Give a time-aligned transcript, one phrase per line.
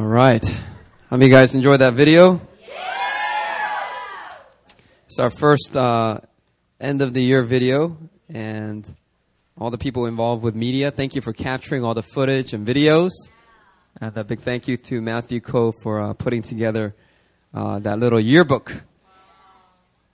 [0.00, 0.42] All right.
[0.42, 2.40] How many of you guys enjoyed that video?
[5.04, 6.20] It's our first uh,
[6.80, 7.98] end of the year video,
[8.30, 8.82] and
[9.58, 13.10] all the people involved with media, thank you for capturing all the footage and videos.
[14.00, 16.94] And a big thank you to Matthew Coe for uh, putting together
[17.52, 18.72] uh, that little yearbook.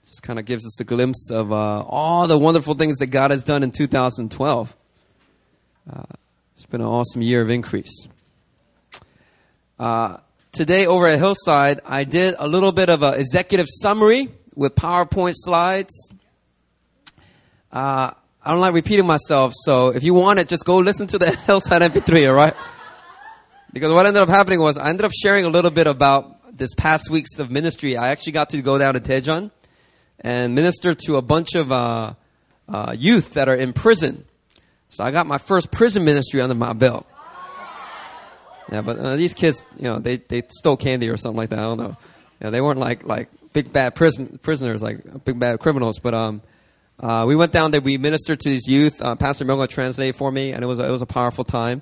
[0.05, 3.31] Just kind of gives us a glimpse of uh, all the wonderful things that God
[3.31, 4.75] has done in 2012.
[5.89, 6.03] Uh,
[6.55, 8.09] it's been an awesome year of increase.
[9.79, 10.17] Uh,
[10.51, 15.33] today over at Hillside, I did a little bit of an executive summary with PowerPoint
[15.35, 15.93] slides.
[17.71, 18.11] Uh,
[18.43, 21.35] I don't like repeating myself, so if you want it, just go listen to the
[21.45, 22.55] Hillside MP3, alright?
[23.71, 26.73] Because what ended up happening was I ended up sharing a little bit about this
[26.73, 27.97] past weeks of ministry.
[27.97, 29.51] I actually got to go down to Daejeon
[30.21, 32.13] and minister to a bunch of uh,
[32.67, 34.25] uh, youth that are in prison.
[34.89, 37.05] So I got my first prison ministry under my belt.
[38.71, 41.59] Yeah, but uh, these kids, you know, they, they stole candy or something like that.
[41.59, 41.97] I don't know.
[42.41, 45.99] Yeah, they weren't like like big bad prison prisoners, like big bad criminals.
[45.99, 46.41] But um,
[46.99, 47.81] uh, we went down there.
[47.81, 49.01] We ministered to these youth.
[49.01, 51.81] Uh, Pastor Myunga translated for me, and it was a, it was a powerful time.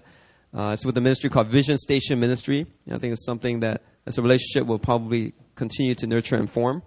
[0.54, 2.66] Uh, it's with a ministry called Vision Station Ministry.
[2.90, 6.84] I think it's something that as a relationship will probably continue to nurture and form.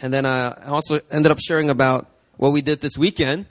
[0.00, 3.46] And then I also ended up sharing about what we did this weekend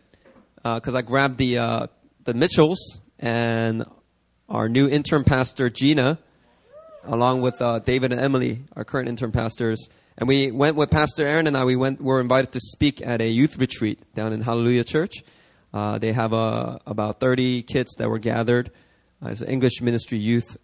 [0.56, 1.88] because uh, I grabbed the uh,
[2.24, 3.86] the Mitchells and
[4.50, 6.20] our new intern pastor Gina,
[7.03, 11.28] along with uh, David and Emily, our current intern pastors, and we went with Pastor
[11.28, 11.66] Aaron and I.
[11.66, 15.16] We went were invited to speak at a youth retreat down in Hallelujah Church.
[15.73, 18.72] Uh, they have uh, about 30 kids that were gathered
[19.22, 20.58] as English ministry youth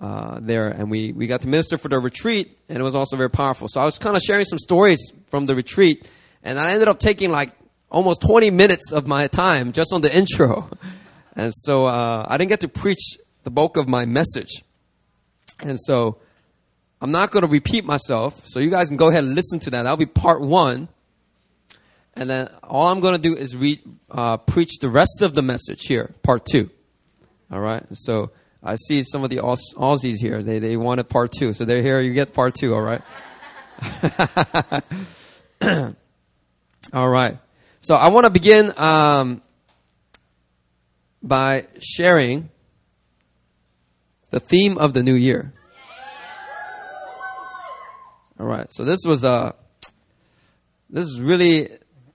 [0.00, 3.16] uh, there, and we, we got to minister for the retreat, and it was also
[3.16, 3.68] very powerful.
[3.68, 6.10] So I was kind of sharing some stories from the retreat,
[6.42, 7.52] and I ended up taking like
[7.90, 10.70] almost 20 minutes of my time just on the intro.
[11.36, 14.62] And so uh, I didn't get to preach the bulk of my message.
[15.60, 16.18] And so
[17.00, 18.46] I'm not going to repeat myself.
[18.46, 19.82] So you guys can go ahead and listen to that.
[19.82, 20.88] That'll be part one.
[22.14, 25.42] And then all I'm going to do is read, uh, preach the rest of the
[25.42, 26.70] message here, part two.
[27.50, 27.84] All right.
[27.92, 28.30] So
[28.62, 30.42] I see some of the Auss- Aussies here.
[30.42, 32.00] They they wanted part two, so they're here.
[32.00, 32.74] You get part two.
[32.74, 33.02] All right.
[36.92, 37.36] all right.
[37.82, 39.42] So I want to begin um,
[41.22, 42.48] by sharing
[44.34, 45.52] the theme of the new year.
[48.40, 48.66] All right.
[48.72, 49.52] So this was uh,
[50.90, 51.68] this is really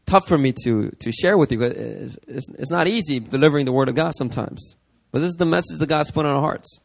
[0.05, 1.61] tough for me to to share with you.
[1.61, 4.75] It's, it's, it's not easy delivering the word of God sometimes.
[5.13, 6.81] But this is the message that God's put on our hearts.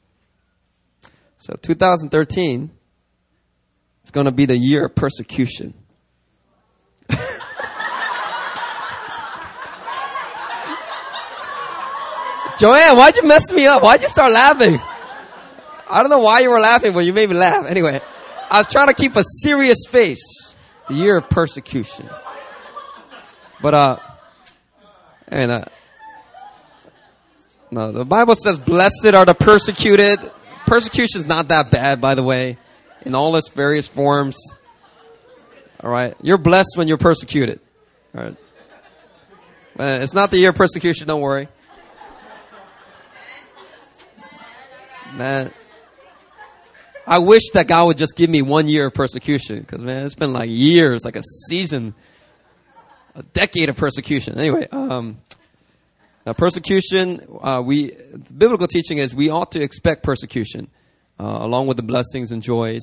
[1.38, 2.70] So 2013
[4.04, 5.74] is going to be the year of persecution.
[12.60, 13.82] Joanne, why'd you mess me up?
[13.82, 14.80] Why'd you start laughing?
[15.94, 17.66] I don't know why you were laughing, but you made me laugh.
[17.66, 18.00] Anyway,
[18.50, 20.56] I was trying to keep a serious face.
[20.88, 22.10] The year of persecution.
[23.62, 23.96] But, uh,
[25.28, 25.64] and, uh,
[27.70, 30.18] no, the Bible says, blessed are the persecuted.
[30.66, 32.58] Persecution is not that bad, by the way,
[33.06, 34.36] in all its various forms.
[35.80, 36.14] All right.
[36.20, 37.60] You're blessed when you're persecuted.
[38.16, 38.36] All right.
[39.78, 41.48] It's not the year of persecution, don't worry.
[45.14, 45.52] Man,
[47.06, 50.14] I wish that God would just give me one year of persecution because, man, it's
[50.14, 51.94] been like years, like a season,
[53.14, 54.38] a decade of persecution.
[54.38, 55.18] Anyway, um,
[56.24, 57.92] now, persecution, uh, we
[58.36, 60.70] biblical teaching is we ought to expect persecution,
[61.20, 62.82] uh, along with the blessings and joys.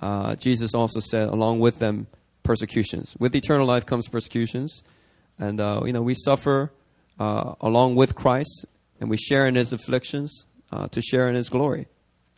[0.00, 2.06] Uh, Jesus also said, along with them,
[2.42, 3.14] persecutions.
[3.18, 4.82] With eternal life comes persecutions,
[5.38, 6.72] and uh, you know we suffer
[7.18, 8.64] uh, along with Christ,
[8.98, 11.86] and we share in His afflictions uh, to share in His glory,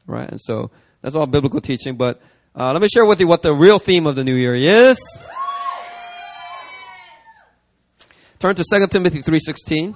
[0.09, 0.29] right?
[0.29, 0.73] And so
[1.03, 1.97] that's all biblical teaching.
[1.97, 2.23] But
[2.57, 4.99] uh, let me share with you what the real theme of the new year is.
[8.39, 9.95] Turn to 2 Timothy three sixteen.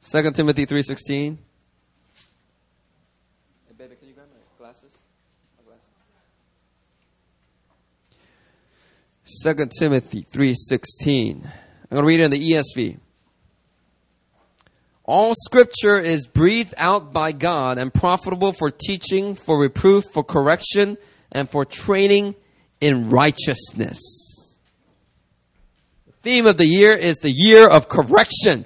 [0.00, 1.38] Second Timothy three sixteen.
[3.66, 4.96] Hey, baby, can you grab my glasses?
[5.58, 5.88] My glasses.
[9.24, 11.42] Second Timothy three sixteen.
[11.90, 12.98] I'm going to read it in the ESV.
[15.12, 20.96] All scripture is breathed out by God and profitable for teaching, for reproof, for correction,
[21.30, 22.34] and for training
[22.80, 24.00] in righteousness.
[26.06, 28.64] The theme of the year is the year of correction.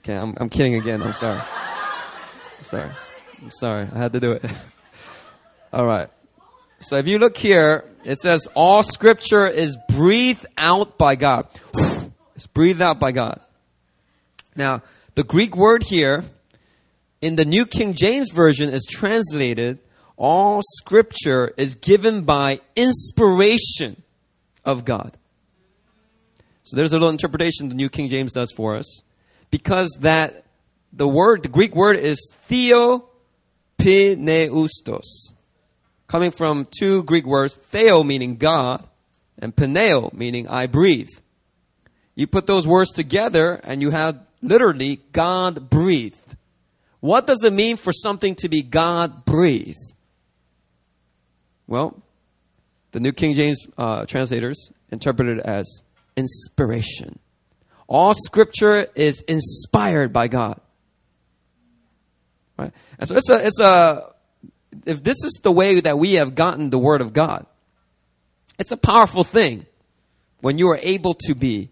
[0.00, 1.00] Okay, I'm, I'm kidding again.
[1.02, 1.40] I'm sorry.
[2.60, 2.90] Sorry.
[3.40, 3.88] I'm sorry.
[3.90, 4.44] I had to do it.
[5.72, 6.10] All right.
[6.80, 11.48] So if you look here, it says all scripture is breathed out by God.
[12.36, 13.40] It's breathed out by God.
[14.56, 14.82] Now,
[15.14, 16.24] the Greek word here
[17.20, 19.78] in the New King James Version is translated
[20.16, 24.02] all scripture is given by inspiration
[24.64, 25.16] of God.
[26.62, 29.02] So there's a little interpretation the New King James does for us.
[29.50, 30.44] Because that
[30.92, 33.02] the word, the Greek word is theopneustos.
[36.06, 38.86] Coming from two Greek words, theo meaning God
[39.38, 41.08] and pneo meaning I breathe.
[42.14, 46.36] You put those words together and you have literally God breathed.
[47.00, 49.78] What does it mean for something to be God breathed?
[51.66, 52.00] Well,
[52.92, 55.82] the New King James uh, translators interpreted it as
[56.16, 57.18] inspiration.
[57.86, 60.60] All scripture is inspired by God.
[62.58, 62.72] Right?
[62.98, 64.12] And so it's a, it's a,
[64.86, 67.46] if this is the way that we have gotten the word of God,
[68.58, 69.66] it's a powerful thing
[70.40, 71.70] when you are able to be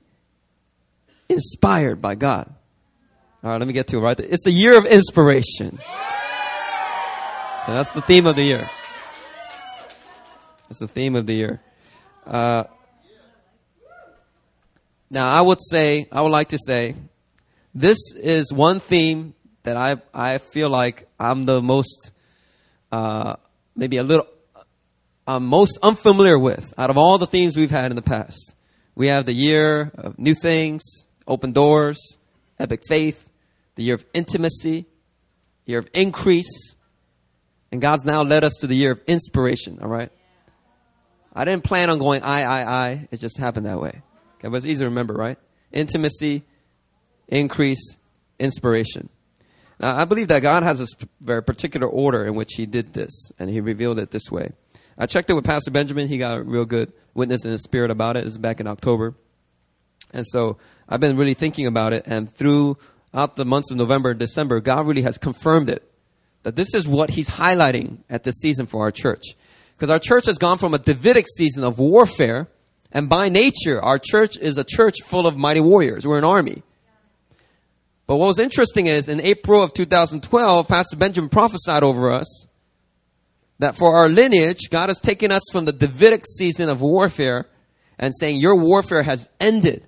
[1.28, 2.52] inspired by God.
[3.44, 4.20] All right, let me get to it right.
[4.20, 5.80] It's the year of inspiration.
[7.66, 8.70] that's the theme of the year.
[10.68, 11.60] That's the theme of the year.
[12.24, 12.64] Uh,
[15.10, 16.94] now, I would say, I would like to say,
[17.74, 19.34] this is one theme
[19.64, 22.12] that I I feel like I'm the most,
[22.92, 23.34] uh,
[23.74, 24.28] maybe a little,
[25.26, 28.54] I'm most unfamiliar with out of all the themes we've had in the past.
[28.94, 30.82] We have the year of new things,
[31.26, 31.98] open doors,
[32.60, 33.28] epic faith,
[33.74, 34.86] the year of intimacy,
[35.64, 36.76] year of increase,
[37.70, 39.78] and God's now led us to the year of inspiration.
[39.80, 40.10] All right.
[41.34, 43.08] I didn't plan on going I, I, I.
[43.10, 44.02] It just happened that way.
[44.38, 45.38] Okay, but it's easy to remember, right?
[45.72, 46.42] Intimacy,
[47.28, 47.96] increase,
[48.38, 49.08] inspiration.
[49.80, 50.86] Now, I believe that God has a
[51.20, 54.52] very particular order in which He did this, and He revealed it this way.
[54.98, 56.08] I checked it with Pastor Benjamin.
[56.08, 58.24] He got a real good witness in his spirit about it.
[58.24, 59.14] This is back in October.
[60.12, 60.58] And so
[60.88, 62.30] I've been really thinking about it, and
[63.12, 65.88] throughout the months of November and December, God really has confirmed it.
[66.42, 69.22] That this is what He's highlighting at this season for our church.
[69.74, 72.48] Because our church has gone from a Davidic season of warfare,
[72.90, 76.06] and by nature, our church is a church full of mighty warriors.
[76.06, 76.62] We're an army.
[78.06, 82.46] But what was interesting is in April of 2012, Pastor Benjamin prophesied over us
[83.58, 87.46] that for our lineage, God has taken us from the Davidic season of warfare
[87.98, 89.86] and saying, Your warfare has ended.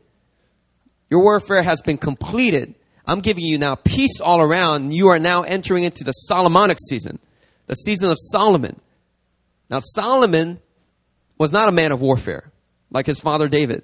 [1.11, 2.77] Your warfare has been completed.
[3.07, 4.93] I'm giving you now peace all around.
[4.93, 7.19] You are now entering into the Solomonic season,
[7.67, 8.81] the season of Solomon.
[9.69, 10.61] Now, Solomon
[11.39, 12.51] was not a man of warfare
[12.91, 13.83] like his father David.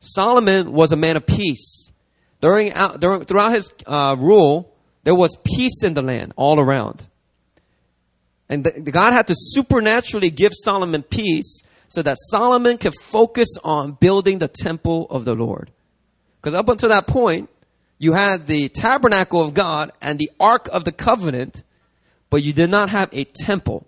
[0.00, 1.92] Solomon was a man of peace.
[2.40, 4.74] During, during throughout his uh, rule,
[5.04, 7.06] there was peace in the land all around.
[8.48, 13.92] And the, God had to supernaturally give Solomon peace so that Solomon could focus on
[13.92, 15.70] building the temple of the Lord.
[16.40, 17.48] Because up until that point,
[18.02, 21.62] you had the tabernacle of God and the ark of the covenant,
[22.30, 23.86] but you did not have a temple.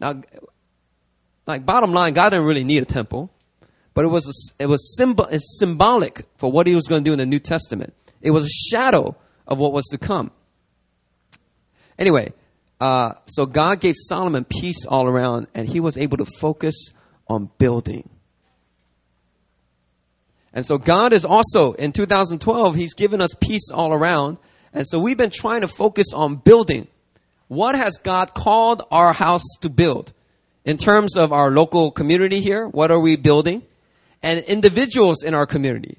[0.00, 0.22] Now,
[1.48, 3.32] like bottom line, God didn't really need a temple,
[3.92, 7.08] but it was a, it was symbol, it's symbolic for what He was going to
[7.08, 7.92] do in the New Testament.
[8.22, 9.16] It was a shadow
[9.48, 10.30] of what was to come.
[11.98, 12.32] Anyway,
[12.80, 16.92] uh, so God gave Solomon peace all around, and he was able to focus
[17.26, 18.08] on building.
[20.56, 24.38] And so God is also in 2012, He's given us peace all around,
[24.72, 26.88] and so we've been trying to focus on building.
[27.48, 30.14] What has God called our house to build?
[30.64, 33.64] In terms of our local community here, what are we building?
[34.22, 35.98] And individuals in our community.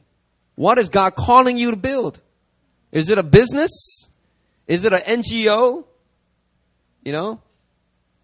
[0.56, 2.20] What is God calling you to build?
[2.92, 4.10] Is it a business?
[4.66, 5.86] Is it an NGO?
[7.06, 7.42] You know?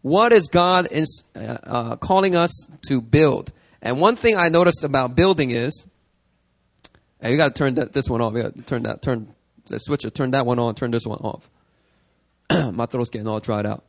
[0.01, 3.51] What is God is, uh, uh, calling us to build?
[3.83, 5.85] And one thing I noticed about building is,
[7.23, 8.33] hey, you got to turn that, this one off.
[8.35, 9.33] You got to turn that, turn
[9.65, 11.49] the switcher, turn that one on, turn this one off.
[12.73, 13.83] My throat's getting all dried out.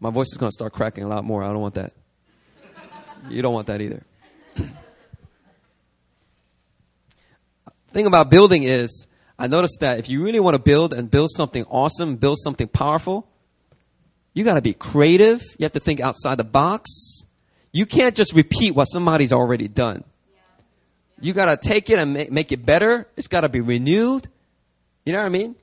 [0.00, 1.44] My voice is going to start cracking a lot more.
[1.44, 1.92] I don't want that.
[3.28, 4.04] You don't want that either.
[7.92, 9.06] thing about building is,
[9.38, 12.68] I noticed that if you really want to build and build something awesome, build something
[12.68, 13.28] powerful,
[14.34, 15.42] you got to be creative.
[15.58, 16.90] You have to think outside the box.
[17.72, 20.04] You can't just repeat what somebody's already done.
[21.20, 23.08] You got to take it and make, make it better.
[23.16, 24.28] It's got to be renewed.
[25.04, 25.56] You know what I mean?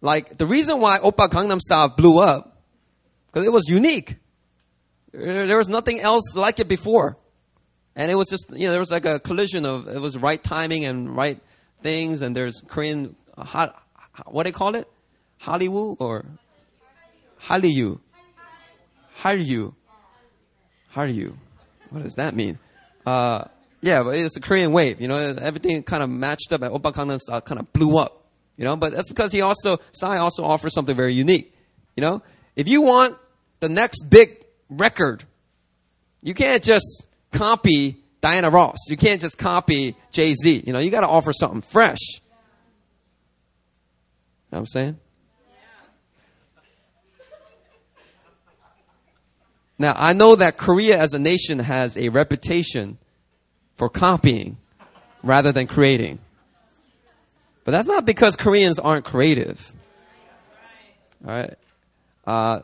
[0.00, 2.62] Like the reason why Oppa Gangnam Style blew up
[3.26, 4.16] because it was unique.
[5.12, 7.16] There was nothing else like it before.
[7.96, 10.42] And it was just, you know, there was like a collision of, it was right
[10.42, 11.40] timing and right
[11.82, 12.22] things.
[12.22, 13.74] And there's Korean, what
[14.34, 14.88] do they call it?
[15.38, 16.24] Hollywood or
[17.42, 18.00] Hallyu?
[19.20, 19.74] Hallyu.
[20.94, 21.34] Hallyu.
[21.90, 22.58] What does that mean?
[23.04, 23.44] Uh,
[23.82, 25.00] Yeah, but it's a Korean wave.
[25.00, 27.96] You know, everything kind of matched up, and Oppa Gangnam uh, Style kind of blew
[27.96, 28.26] up.
[28.56, 31.54] You know, but that's because he also Psy also offers something very unique.
[31.96, 32.22] You know,
[32.56, 33.16] if you want
[33.60, 35.24] the next big record,
[36.22, 38.76] you can't just copy Diana Ross.
[38.88, 40.64] You can't just copy Jay Z.
[40.66, 41.98] You know, you got to offer something fresh.
[44.50, 44.98] You know what I'm saying?
[49.78, 52.98] Now, I know that Korea as a nation has a reputation
[53.80, 54.58] for copying
[55.22, 56.18] rather than creating.
[57.64, 59.72] But that's not because Koreans aren't creative.
[61.26, 61.54] All right.
[62.26, 62.60] Uh,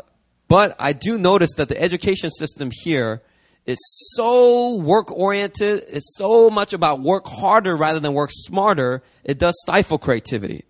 [0.47, 3.23] but I do notice that the education system here
[3.65, 3.79] is
[4.15, 5.85] so work oriented.
[5.89, 9.03] It's so much about work harder rather than work smarter.
[9.25, 10.67] It does stifle creativity.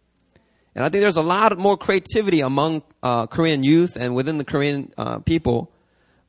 [0.77, 4.45] And I think there's a lot more creativity among uh, Korean youth and within the
[4.45, 5.73] Korean uh, people.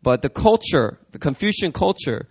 [0.02, 2.28] But the culture, the Confucian culture,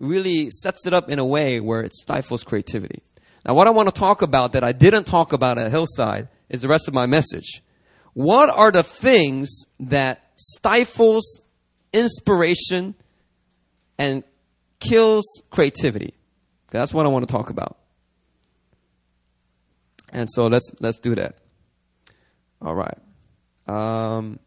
[0.00, 3.02] really sets it up in a way where it stifles creativity.
[3.46, 6.62] Now, what I want to talk about that I didn't talk about at Hillside is
[6.62, 7.62] the rest of my message.
[8.12, 11.40] What are the things that stifles
[11.92, 12.94] inspiration
[13.98, 14.24] and
[14.80, 16.14] kills creativity?
[16.70, 17.78] That's what I want to talk about.
[20.12, 21.36] And so let's let's do that.
[22.60, 22.98] All right.
[23.68, 24.40] Um,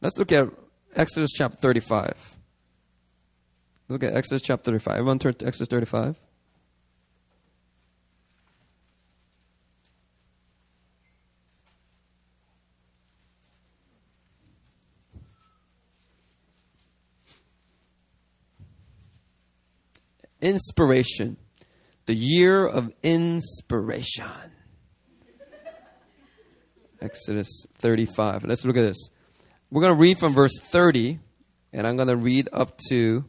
[0.00, 0.48] let's look at
[0.96, 2.36] Exodus chapter 35.
[3.90, 4.98] Look at Exodus chapter 35.
[4.98, 6.16] Everyone turn to Exodus 35.
[20.40, 21.36] Inspiration.
[22.06, 24.24] The year of inspiration.
[27.00, 28.44] Exodus 35.
[28.44, 29.08] Let's look at this.
[29.68, 31.18] We're going to read from verse 30,
[31.72, 33.24] and I'm going to read up to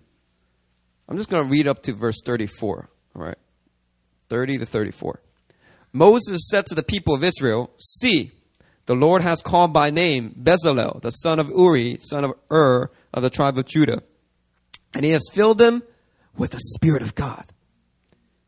[1.12, 2.88] I'm just going to read up to verse 34.
[3.18, 3.38] All right.
[4.30, 5.20] 30 to 34.
[5.91, 8.32] Moses said to the people of Israel, See,
[8.86, 13.24] the Lord has called by name Bezalel, the son of Uri, son of Hur, of
[13.24, 14.03] the tribe of Judah.
[14.94, 15.84] And he has filled him
[16.38, 17.44] with the Spirit of God,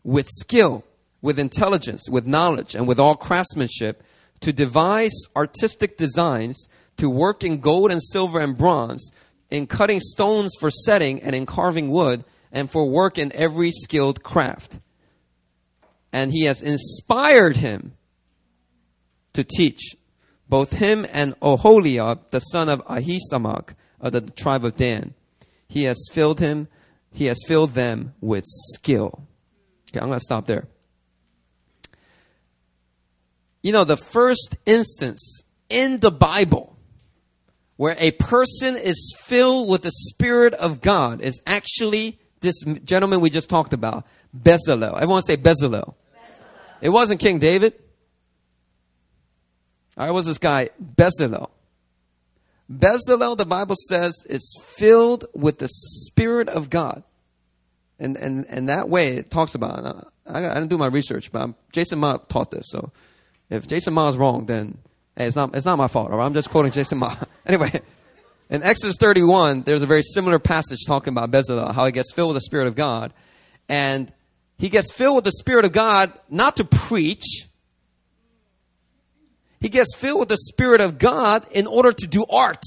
[0.05, 0.85] with skill,
[1.21, 4.03] with intelligence, with knowledge, and with all craftsmanship,
[4.39, 9.11] to devise artistic designs, to work in gold and silver and bronze,
[9.51, 14.23] in cutting stones for setting, and in carving wood, and for work in every skilled
[14.23, 14.79] craft.
[16.13, 17.93] And he has inspired him
[19.33, 19.95] to teach
[20.47, 25.15] both him and Oholiab, the son of Ahisamach of the tribe of Dan.
[25.67, 26.67] He has filled him,
[27.11, 29.27] he has filled them with skill.
[29.89, 30.67] Okay, I'm going to stop there.
[33.63, 36.77] You know, the first instance in the Bible
[37.77, 43.31] where a person is filled with the Spirit of God is actually this gentleman we
[43.31, 44.05] just talked about,
[44.37, 44.95] Bezalel.
[44.95, 45.63] Everyone say Bezalel.
[45.63, 45.95] Bezalel.
[46.81, 47.73] It wasn't King David.
[49.97, 51.49] I was this guy, Bezalel.
[52.71, 57.03] Bezalel, the Bible says, is filled with the Spirit of God.
[57.99, 60.07] And, and, and that way it talks about.
[60.27, 62.65] I, I didn't do my research, but I'm, Jason Ma taught this.
[62.69, 62.91] So
[63.49, 64.77] if Jason Ma is wrong, then
[65.15, 66.11] hey, it's, not, it's not my fault.
[66.11, 66.25] All right?
[66.25, 67.15] I'm just quoting Jason Ma.
[67.45, 67.81] anyway,
[68.53, 72.29] in Exodus 31, there's a very similar passage talking about Bezalel, how he gets filled
[72.29, 73.11] with the Spirit of God.
[73.67, 74.13] And
[74.59, 77.47] he gets filled with the Spirit of God not to preach.
[79.59, 82.61] He gets filled with the Spirit of God in order to do art.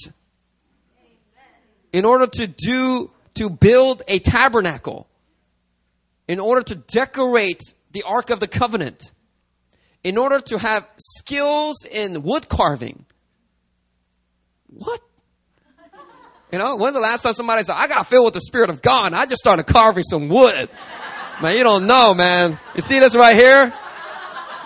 [1.93, 5.09] In order to do, to build a tabernacle.
[6.27, 7.63] In order to decorate
[7.93, 9.13] the Ark of the Covenant.
[10.03, 13.07] In order to have skills in wood carving.
[14.67, 15.01] What?
[16.53, 18.81] You know, when's the last time somebody said, I got filled with the Spirit of
[18.81, 20.69] God and I just started carving some wood?
[21.43, 22.59] Man, you don't know, man.
[22.75, 23.73] You see this right here?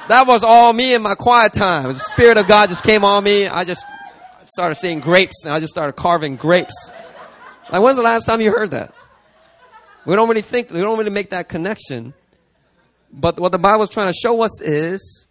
[0.09, 1.85] That was all me in my quiet time.
[1.85, 3.47] The Spirit of God just came on me.
[3.47, 3.87] I just
[4.45, 6.93] started seeing grapes and I just started carving grapes.
[7.73, 8.93] Like, when's the last time you heard that?
[10.05, 12.15] We don't really think, we don't really make that connection.
[13.13, 15.27] But what the Bible is trying to show us is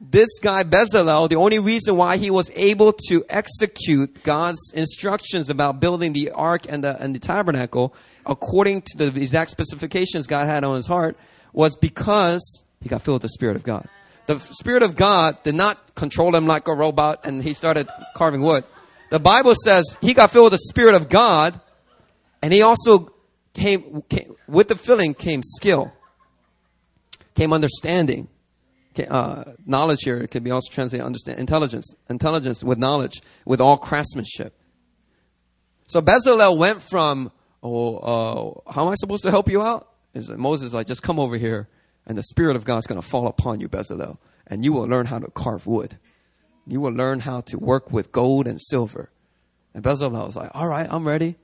[0.00, 5.80] this guy Bezalel, the only reason why he was able to execute God's instructions about
[5.80, 7.94] building the ark and the, and the tabernacle
[8.26, 11.16] according to the exact specifications God had on his heart
[11.52, 13.88] was because he got filled with the Spirit of God.
[14.26, 18.42] The Spirit of God did not control him like a robot and he started carving
[18.42, 18.64] wood.
[19.10, 21.58] The Bible says he got filled with the Spirit of God
[22.42, 23.14] and he also
[23.54, 25.92] came, came with the filling came skill,
[27.34, 28.28] came understanding
[28.98, 33.76] uh, knowledge here it can be also translated understand intelligence intelligence with knowledge with all
[33.76, 34.58] craftsmanship
[35.86, 37.30] so bezalel went from
[37.62, 37.96] oh
[38.66, 41.36] uh, how am i supposed to help you out is Moses like, just come over
[41.36, 41.68] here,
[42.06, 45.06] and the Spirit of God's going to fall upon you, Bezalel, and you will learn
[45.06, 45.98] how to carve wood.
[46.66, 49.10] You will learn how to work with gold and silver.
[49.74, 51.36] And Bezalel was like, all right, I'm ready.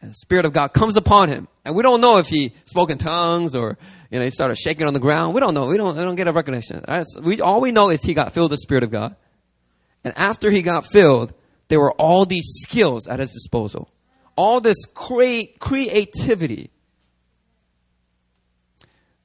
[0.00, 1.48] And the Spirit of God comes upon him.
[1.64, 3.78] And we don't know if he spoke in tongues or,
[4.10, 5.34] you know, he started shaking on the ground.
[5.34, 5.68] We don't know.
[5.68, 6.84] We don't, we don't get a recognition.
[6.86, 7.06] All, right?
[7.06, 9.16] so we, all we know is he got filled with the Spirit of God.
[10.04, 11.32] And after he got filled,
[11.68, 13.90] there were all these skills at his disposal.
[14.36, 16.70] All this cre- creativity.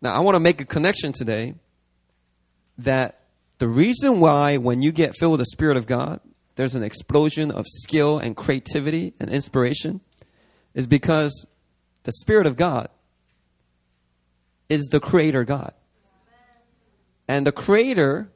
[0.02, 1.54] Now, I want to make a connection today
[2.80, 3.20] that
[3.60, 6.20] the reason why when you get filled with the Spirit of God,
[6.56, 10.02] there's an explosion of skill and creativity and inspiration
[10.74, 11.48] is because
[12.04, 12.90] the Spirit of God
[14.70, 15.74] is the Creator God.
[17.28, 18.32] And the Creator,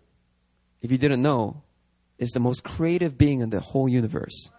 [0.81, 1.63] if you didn't know,
[2.17, 4.49] is the most creative being in the whole universe.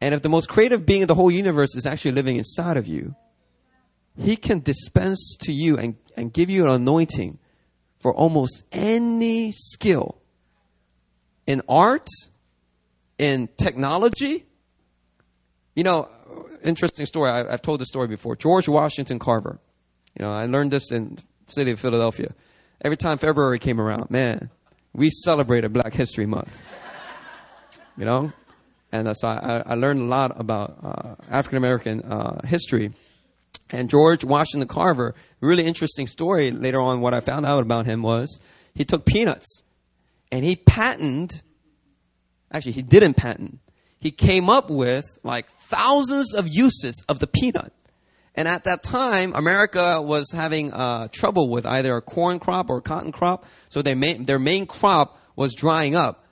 [0.00, 2.86] And if the most creative being in the whole universe is actually living inside of
[2.86, 3.14] you,
[4.18, 7.38] He can dispense to you and, and give you an anointing
[7.98, 10.20] for almost any skill
[11.46, 12.08] in art,
[13.18, 14.46] in technology.
[15.80, 16.10] You know,
[16.62, 17.30] interesting story.
[17.30, 18.36] I, have told this story before.
[18.36, 19.58] George Washington Carver.
[20.14, 22.34] You know, I learned this in city of Philadelphia.
[22.82, 24.50] Every time February came around, man,
[24.92, 26.54] we celebrated Black History Month.
[27.96, 28.30] you know,
[28.92, 32.92] and so I, I learned a lot about uh, African American uh, history.
[33.70, 36.50] And George Washington Carver, really interesting story.
[36.50, 38.38] Later on, what I found out about him was
[38.74, 39.62] he took peanuts
[40.30, 41.40] and he patented.
[42.52, 43.60] Actually, he didn't patent.
[44.00, 47.72] He came up with like thousands of uses of the peanut.
[48.34, 52.78] And at that time, America was having uh, trouble with either a corn crop or
[52.78, 53.44] a cotton crop.
[53.68, 56.24] So main, their main crop was drying up.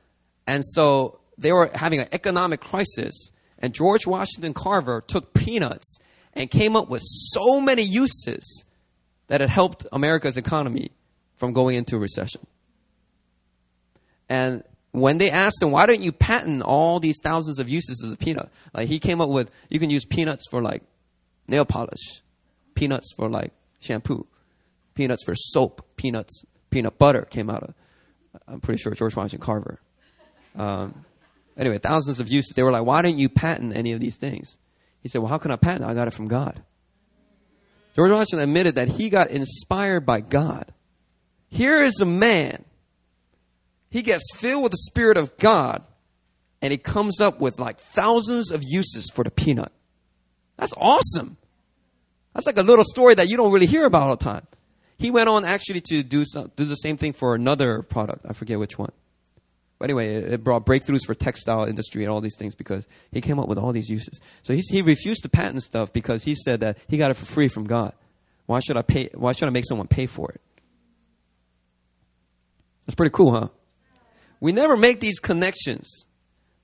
[0.47, 3.31] And so they were having an economic crisis.
[3.59, 5.99] And George Washington Carver took peanuts
[6.33, 8.65] and came up with so many uses
[9.27, 10.91] that it helped America's economy
[11.35, 12.47] from going into a recession.
[14.29, 18.11] And when they asked him, why don't you patent all these thousands of uses of
[18.11, 18.51] the peanut?
[18.73, 20.83] Like he came up with, you can use peanuts for like
[21.47, 22.23] nail polish,
[22.75, 24.27] peanuts for like shampoo,
[24.95, 27.75] peanuts for soap, peanuts, peanut butter came out of,
[28.47, 29.81] I'm pretty sure George Washington Carver.
[30.57, 31.05] Um,
[31.57, 32.55] anyway, thousands of uses.
[32.55, 34.59] They were like, why didn't you patent any of these things?
[35.01, 35.85] He said, well, how can I patent?
[35.85, 36.63] I got it from God.
[37.95, 40.73] George Washington admitted that he got inspired by God.
[41.49, 42.65] Here is a man
[43.91, 45.83] he gets filled with the Spirit of God
[46.61, 49.73] and he comes up with like thousands of uses for the peanut.
[50.57, 51.37] That's awesome.
[52.35, 54.47] That's like a little story that you don't really hear about all the time.
[54.99, 58.27] He went on actually to do, some, do the same thing for another product.
[58.29, 58.93] I forget which one.
[59.79, 63.39] But anyway, it brought breakthroughs for textile industry and all these things because he came
[63.39, 64.21] up with all these uses.
[64.43, 67.27] So he, he refused to patent stuff because he said that he got it for
[67.27, 67.93] free from God.
[68.47, 69.11] Why should I pay?
[69.15, 70.41] Why should I make someone pay for it?
[72.87, 73.49] That's pretty cool, huh?
[74.41, 76.07] We never make these connections.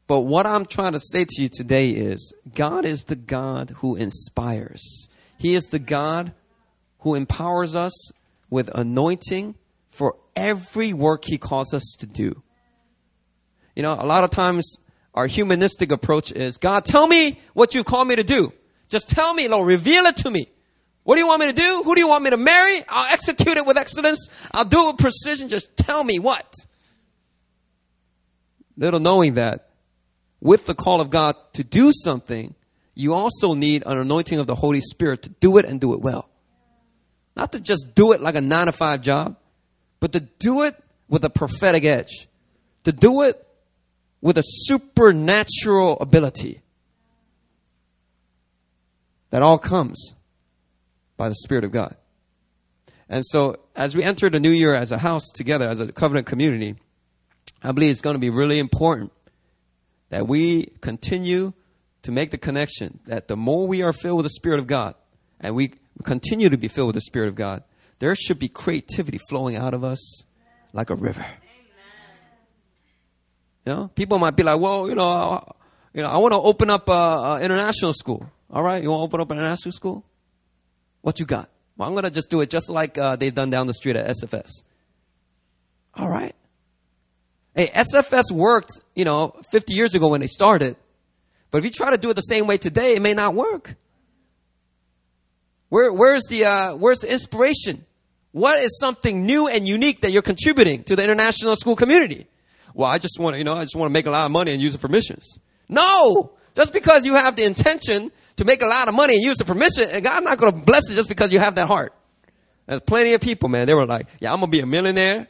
[0.07, 3.97] But what I'm trying to say to you today is God is the God who
[3.97, 5.09] inspires.
[5.39, 6.33] He is the God
[7.01, 8.13] who empowers us
[8.51, 9.55] with anointing
[9.89, 12.43] for every work He calls us to do.
[13.75, 14.77] You know, a lot of times
[15.15, 18.53] our humanistic approach is God, tell me what you call me to do.
[18.89, 20.49] Just tell me, Lord, reveal it to me.
[21.03, 21.83] What do you want me to do?
[21.85, 22.83] Who do you want me to marry?
[22.89, 24.29] I'll execute it with excellence.
[24.53, 25.49] I'll do it with precision.
[25.49, 26.55] Just tell me what
[28.77, 29.71] little knowing that
[30.41, 32.55] with the call of God to do something,
[32.95, 36.01] you also need an anointing of the Holy Spirit to do it and do it
[36.01, 36.29] well.
[37.37, 39.37] Not to just do it like a nine to five job,
[40.01, 40.77] but to do it
[41.09, 42.29] with a prophetic edge,
[42.85, 43.45] to do it
[44.21, 46.61] with a supernatural ability.
[49.31, 50.15] That all comes
[51.17, 51.97] by the Spirit of God.
[53.09, 56.27] And so, as we enter the new year as a house together, as a covenant
[56.27, 56.77] community,
[57.63, 59.13] I believe it's going to be really important
[60.11, 61.53] that we continue
[62.03, 64.95] to make the connection that the more we are filled with the Spirit of God
[65.41, 65.73] and we
[66.05, 67.63] continue to be filled with the Spirit of God,
[67.99, 70.25] there should be creativity flowing out of us
[70.73, 71.25] like a river.
[73.67, 75.43] You know, people might be like, well, you know,
[75.95, 78.31] you know, I want to open up an international school.
[78.51, 80.05] All right, you want to open up an international school?
[81.01, 81.49] What you got?
[81.77, 83.97] Well, I'm going to just do it just like uh, they've done down the street
[83.97, 84.51] at SFS.
[85.95, 86.35] All right.
[87.55, 90.77] Hey, SFS worked, you know, 50 years ago when they started.
[91.51, 93.77] But if you try to do it the same way today, it may not work.
[95.69, 97.85] Where, where's the, uh, where's the inspiration?
[98.33, 102.27] What is something new and unique that you're contributing to the international school community?
[102.75, 104.33] Well, I just want to, you know, I just want to make a lot of
[104.33, 105.39] money and use it for missions.
[105.69, 106.33] No!
[106.57, 109.45] Just because you have the intention to make a lot of money and use the
[109.45, 111.95] permission, and God's not going to bless it just because you have that heart.
[112.67, 113.67] There's plenty of people, man.
[113.67, 115.29] They were like, "Yeah, I'm gonna be a millionaire,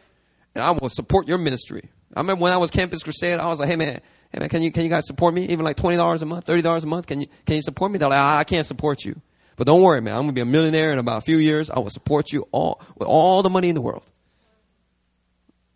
[0.54, 3.46] and I'm going to support your ministry." I remember when I was Campus Crusade, I
[3.46, 4.00] was like, "Hey, man,
[4.30, 5.46] hey, man, can you can you guys support me?
[5.46, 7.06] Even like twenty dollars a month, thirty dollars a month?
[7.06, 9.20] Can you can you support me?" They're like, "I can't support you,
[9.56, 10.14] but don't worry, man.
[10.14, 11.70] I'm gonna be a millionaire in about a few years.
[11.70, 14.04] I will support you all with all the money in the world."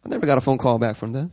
[0.05, 1.33] I never got a phone call back from them.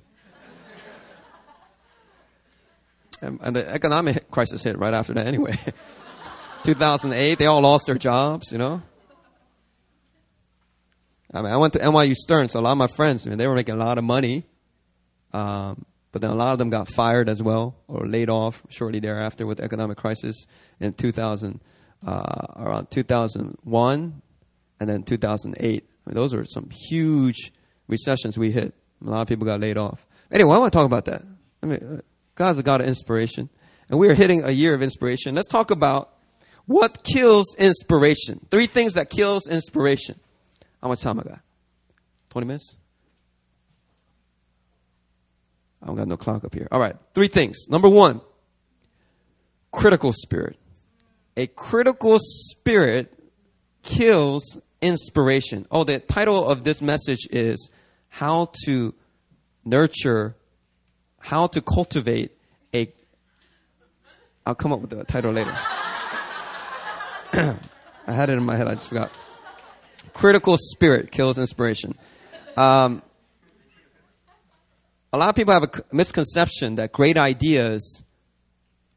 [3.22, 5.56] and, and the economic crisis hit right after that, anyway.
[6.64, 8.82] 2008, they all lost their jobs, you know.
[11.34, 13.38] I mean, I went to NYU Stern, so a lot of my friends, I mean,
[13.38, 14.46] they were making a lot of money.
[15.36, 19.02] Um, but then a lot of them got fired as well or laid off shortly
[19.02, 20.46] thereafter with the economic crisis
[20.80, 21.60] in 2000,
[22.08, 24.22] uh, around 2001
[24.80, 25.62] and then 2008.
[25.62, 27.52] I mean, those were some huge
[27.90, 28.74] recessions we hit.
[29.06, 30.08] A lot of people got laid off.
[30.32, 31.22] Anyway, I want to talk about that.
[31.62, 32.02] I mean, uh,
[32.36, 33.50] God's a God of inspiration.
[33.90, 35.36] And we are hitting a year of inspiration.
[35.36, 36.14] Let's talk about
[36.66, 38.40] what kills inspiration.
[38.50, 40.18] Three things that kills inspiration.
[40.82, 41.42] How much time I got?
[42.30, 42.78] 20 minutes?
[45.86, 46.68] I don't got no clock up here.
[46.72, 46.96] All right.
[47.14, 47.68] Three things.
[47.70, 48.22] Number one,
[49.72, 50.58] critical spirit.
[51.38, 53.14] A critical spirit
[53.84, 55.68] kills inspiration.
[55.70, 57.70] Oh, the title of this message is
[58.10, 58.96] How to
[59.64, 60.36] Nurture,
[61.20, 62.32] How to Cultivate
[62.74, 62.92] a.
[64.46, 65.56] I'll come up with the title later.
[68.08, 69.12] I had it in my head, I just forgot
[70.16, 71.94] critical spirit kills inspiration.
[72.58, 73.04] Um,
[75.16, 78.04] a lot of people have a misconception that great ideas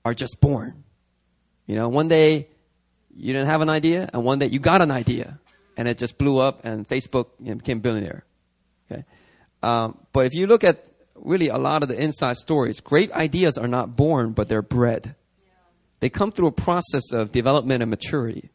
[0.04, 0.82] are just born.
[1.66, 2.48] You know, one day
[3.14, 5.38] you didn't have an idea, and one day you got an idea,
[5.76, 8.24] and it just blew up, and Facebook you know, became billionaire.
[8.90, 9.04] Okay,
[9.62, 13.56] um, but if you look at really a lot of the inside stories, great ideas
[13.56, 15.14] are not born, but they're bred.
[16.00, 18.50] They come through a process of development and maturity.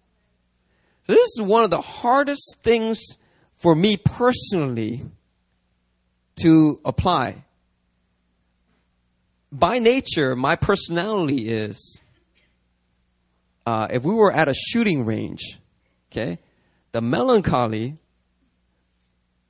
[1.07, 3.01] So this is one of the hardest things
[3.57, 5.05] for me personally
[6.41, 7.43] to apply.
[9.53, 12.01] By nature, my personality is
[13.67, 15.59] uh, if we were at a shooting range,
[16.11, 16.39] okay,
[16.91, 17.97] the melancholy,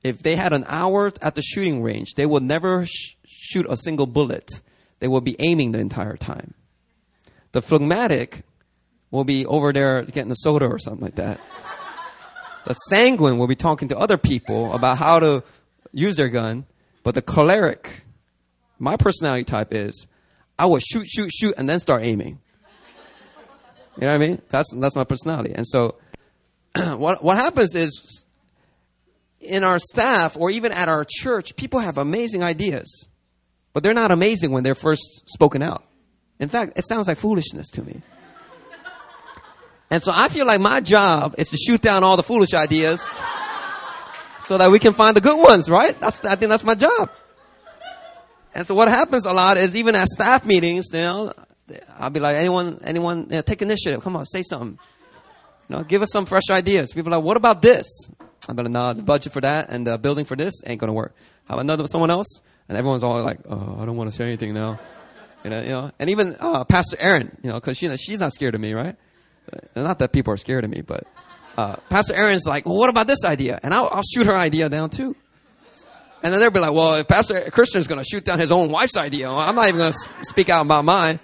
[0.02, 3.78] if they had an hour at the shooting range, they would never sh- shoot a
[3.78, 4.50] single bullet.
[5.00, 6.52] They would be aiming the entire time.
[7.52, 8.42] The phlegmatic
[9.10, 11.40] will be over there getting a soda or something like that.
[12.66, 15.44] the sanguine will be talking to other people about how to
[15.92, 16.66] use their gun.
[17.02, 18.02] But the choleric,
[18.78, 20.06] my personality type is,
[20.58, 22.40] I will shoot, shoot, shoot, and then start aiming.
[23.96, 24.42] You know what I mean?
[24.50, 25.52] That's that's my personality.
[25.54, 25.96] And so,
[26.76, 28.24] what what happens is,
[29.40, 33.08] in our staff or even at our church, people have amazing ideas,
[33.72, 35.84] but they're not amazing when they're first spoken out.
[36.40, 38.02] In fact, it sounds like foolishness to me.
[39.90, 43.00] And so I feel like my job is to shoot down all the foolish ideas
[44.40, 45.98] so that we can find the good ones, right?
[46.00, 47.10] That's, I think that's my job.
[48.54, 51.32] And so what happens a lot is even at staff meetings, you know,
[51.98, 54.00] I'll be like, anyone, anyone, you know, take initiative.
[54.02, 54.78] Come on, say something.
[55.68, 56.92] You know, give us some fresh ideas.
[56.92, 57.86] People are like, what about this?
[58.48, 61.14] I'm like, nah, the budget for that and the building for this ain't gonna work.
[61.46, 62.40] How about another someone else?
[62.68, 64.78] And everyone's all like, oh, I don't want to say anything now.
[65.42, 68.32] You know, you know, and even uh, Pastor Erin, you know, because she, she's not
[68.32, 68.96] scared of me, right?
[69.76, 71.06] Not that people are scared of me, but
[71.58, 73.60] uh, Pastor Erin's like, well, what about this idea?
[73.62, 75.14] And I'll, I'll shoot her idea down too.
[76.24, 78.70] And then they'll be like, well, if Pastor Christian's going to shoot down his own
[78.70, 81.20] wife's idea, I'm not even going to speak out about mine.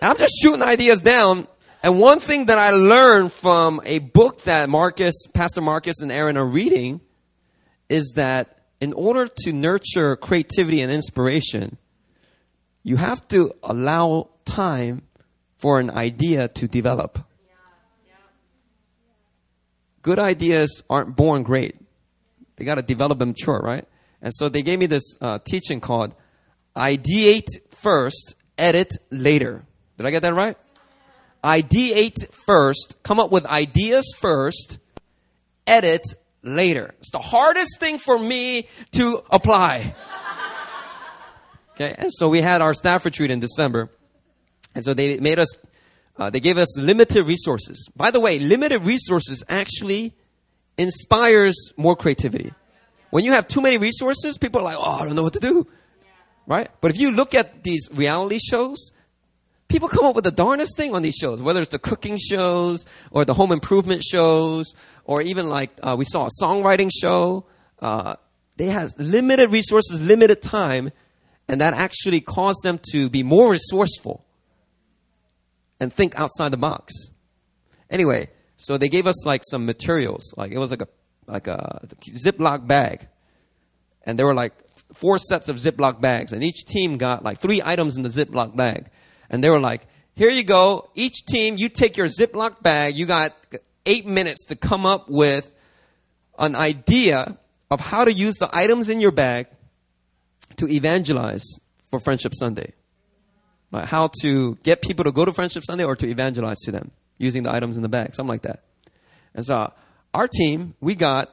[0.00, 1.48] And I'm just shooting ideas down.
[1.82, 6.36] And one thing that I learned from a book that Marcus, Pastor Marcus and Aaron
[6.36, 7.00] are reading
[7.88, 11.76] is that in order to nurture creativity and inspiration,
[12.84, 15.02] you have to allow time
[15.58, 17.18] for an idea to develop.
[20.02, 21.74] Good ideas aren't born great.
[22.54, 23.84] They got to develop and mature, right?
[24.22, 26.14] And so they gave me this uh, teaching called
[26.76, 29.64] ideate first, edit later.
[29.98, 30.56] Did I get that right?
[31.44, 34.78] Ideate first, come up with ideas first,
[35.66, 36.02] edit
[36.42, 36.94] later.
[37.00, 39.94] It's the hardest thing for me to apply.
[41.74, 43.90] Okay, and so we had our staff retreat in December.
[44.74, 45.48] And so they made us
[46.16, 47.88] uh, they gave us limited resources.
[47.96, 50.14] By the way, limited resources actually
[50.76, 52.52] inspires more creativity.
[53.12, 55.38] When you have too many resources, people are like, oh, I don't know what to
[55.38, 55.66] do.
[56.46, 56.70] Right?
[56.80, 58.90] But if you look at these reality shows,
[59.68, 62.86] people come up with the darnest thing on these shows, whether it's the cooking shows
[63.10, 67.44] or the home improvement shows, or even like uh, we saw a songwriting show.
[67.80, 68.14] Uh,
[68.56, 70.90] they have limited resources, limited time,
[71.48, 74.24] and that actually caused them to be more resourceful
[75.78, 76.94] and think outside the box.
[77.90, 80.88] Anyway, so they gave us like some materials, like it was like a
[81.26, 83.08] like a Ziploc bag,
[84.04, 84.52] and there were like
[84.94, 88.56] four sets of Ziploc bags, and each team got like three items in the Ziploc
[88.56, 88.90] bag,
[89.30, 90.90] and they were like, "Here you go.
[90.94, 92.96] Each team, you take your Ziploc bag.
[92.96, 93.34] You got
[93.86, 95.50] eight minutes to come up with
[96.38, 97.38] an idea
[97.70, 99.46] of how to use the items in your bag
[100.56, 101.44] to evangelize
[101.90, 102.72] for Friendship Sunday."
[103.72, 106.90] Like how to get people to go to Friendship Sunday or to evangelize to them
[107.16, 108.62] using the items in the bag, something like that.
[109.34, 109.72] And so
[110.14, 111.30] our team, we got,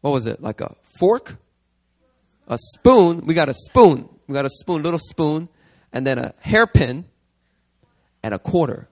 [0.00, 1.36] what was it, like a fork,
[2.48, 3.24] a spoon.
[3.26, 4.08] We got a spoon.
[4.26, 5.48] We got a spoon, little spoon,
[5.92, 7.04] and then a hairpin
[8.22, 8.88] and a quarter.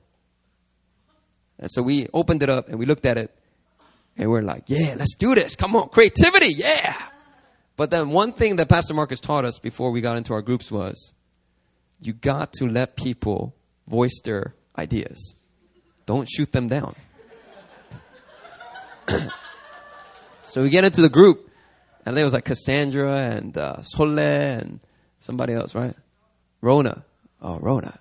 [1.59, 3.35] And so we opened it up and we looked at it
[4.17, 5.57] and we're like, yeah, let's do this.
[5.57, 6.97] Come on, creativity, yeah.
[7.77, 10.71] But then one thing that Pastor Marcus taught us before we got into our groups
[10.71, 11.15] was
[12.01, 13.55] you got to let people
[13.87, 15.35] voice their ideas.
[16.05, 16.95] Don't shoot them down.
[20.43, 21.51] so we get into the group,
[22.05, 24.81] and there was like Cassandra and uh, Sole and
[25.21, 25.95] somebody else, right?
[26.61, 27.05] Rona.
[27.41, 27.99] Oh, Rona.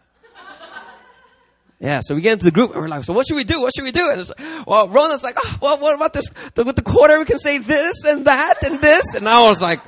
[1.81, 3.59] Yeah, so we get into the group and we're like, so what should we do?
[3.59, 4.07] What should we do?
[4.11, 6.25] And like, well, Rona's like, oh, well, what about this?
[6.53, 9.15] The, with the quarter, we can say this and that and this.
[9.15, 9.79] And I was like,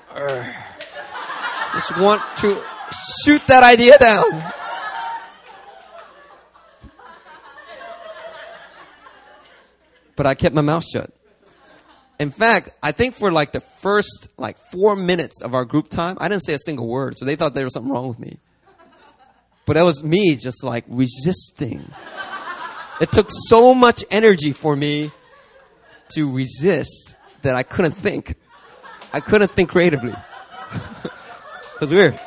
[1.74, 2.60] just want to
[3.24, 4.26] shoot that idea down.
[10.16, 11.12] But I kept my mouth shut.
[12.20, 16.18] In fact, I think for like the first like four minutes of our group time,
[16.20, 18.38] I didn't say a single word, so they thought there was something wrong with me.
[19.66, 21.92] But that was me just like resisting.
[23.02, 25.12] It took so much energy for me
[26.10, 28.36] to resist that I couldn't think.
[29.12, 30.14] I couldn't think creatively.
[31.04, 32.20] it was weird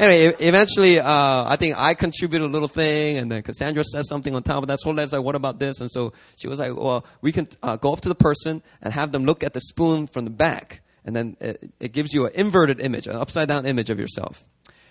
[0.00, 4.34] anyway, eventually, uh, I think I contributed a little thing, and then Cassandra says something
[4.34, 4.80] on top of that.
[4.80, 5.80] So let's like, what about this?
[5.80, 8.92] And so she was like, well, we can uh, go up to the person and
[8.92, 12.26] have them look at the spoon from the back, and then it, it gives you
[12.26, 14.44] an inverted image, an upside down image of yourself.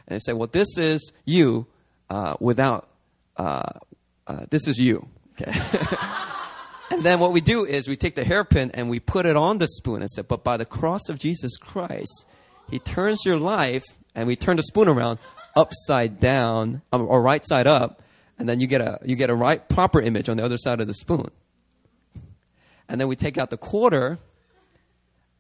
[0.08, 1.68] And they say, well, this is you
[2.10, 2.90] uh, without,
[3.38, 3.64] uh,
[4.28, 5.08] uh, this is you.
[5.40, 5.52] Okay.
[6.92, 9.58] and then what we do is we take the hairpin and we put it on
[9.60, 12.26] the spoon and say, but by the cross of Jesus Christ,
[12.70, 13.84] He turns your life
[14.20, 15.18] and we turn the spoon around
[15.56, 18.02] upside down um, or right side up,
[18.38, 20.82] and then you get a you get a right proper image on the other side
[20.82, 21.32] of the spoon.
[22.90, 24.20] And then we take out the quarter,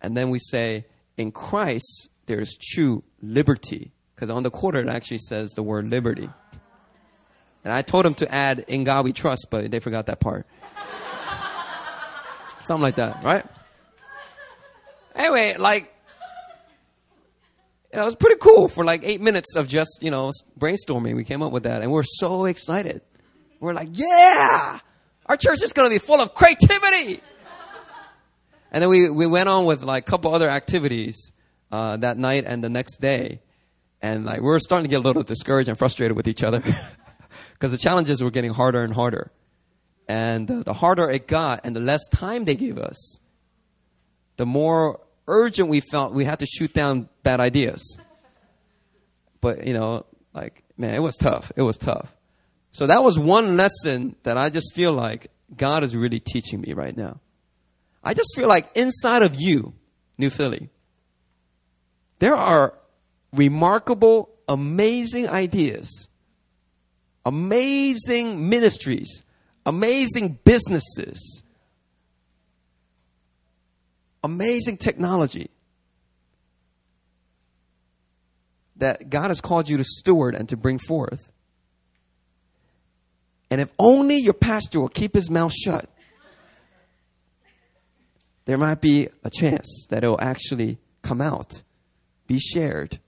[0.02, 0.86] and then we say,
[1.18, 5.89] in Christ there is true liberty, because on the quarter it actually says the word
[5.89, 6.30] liberty.
[7.65, 10.48] And I told them to add "In God We Trust," but they forgot that part.
[12.62, 13.46] Something like that, right?
[15.15, 15.94] Anyway, like
[17.97, 21.15] know, it was pretty cool for like eight minutes of just, you know, brainstorming.
[21.15, 23.02] We came up with that and we're so excited.
[23.60, 24.80] We're like, yeah,
[25.25, 27.21] our church is going to be full of creativity.
[28.71, 31.32] And then we, we went on with like a couple other activities,
[31.71, 33.41] uh, that night and the next day.
[34.02, 36.62] And like, we were starting to get a little discouraged and frustrated with each other
[37.54, 39.32] because the challenges were getting harder and harder.
[40.08, 43.19] And uh, the harder it got and the less time they gave us,
[44.38, 47.98] the more urgent we felt we had to shoot down bad ideas.
[49.39, 51.52] But, you know, like, man, it was tough.
[51.56, 52.13] It was tough.
[52.72, 56.74] So that was one lesson that I just feel like God is really teaching me
[56.74, 57.20] right now.
[58.04, 59.74] I just feel like inside of you,
[60.18, 60.70] New Philly,
[62.20, 62.74] there are
[63.34, 66.10] remarkable, amazing ideas,
[67.26, 69.24] amazing ministries,
[69.65, 71.44] amazing businesses,
[74.24, 75.50] amazing technology
[78.78, 81.32] that God has called you to steward and to bring forth.
[83.52, 85.90] And if only your pastor will keep his mouth shut,
[88.46, 91.64] there might be a chance that it will actually come out,
[92.28, 93.00] be shared,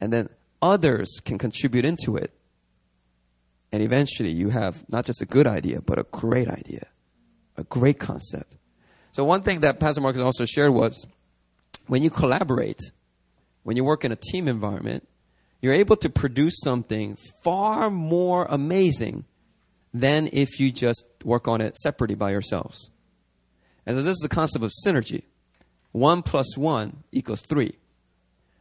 [0.00, 0.28] and then
[0.62, 2.32] others can contribute into it.
[3.72, 6.86] And eventually you have not just a good idea, but a great idea,
[7.56, 8.56] a great concept.
[9.12, 11.06] So one thing that Pastor Marcus also shared was
[11.86, 12.80] when you collaborate,
[13.62, 15.08] when you work in a team environment,
[15.60, 19.24] you're able to produce something far more amazing
[19.92, 22.90] than if you just work on it separately by yourselves.
[23.84, 25.24] And so this is the concept of synergy.
[25.92, 27.74] One plus one equals three.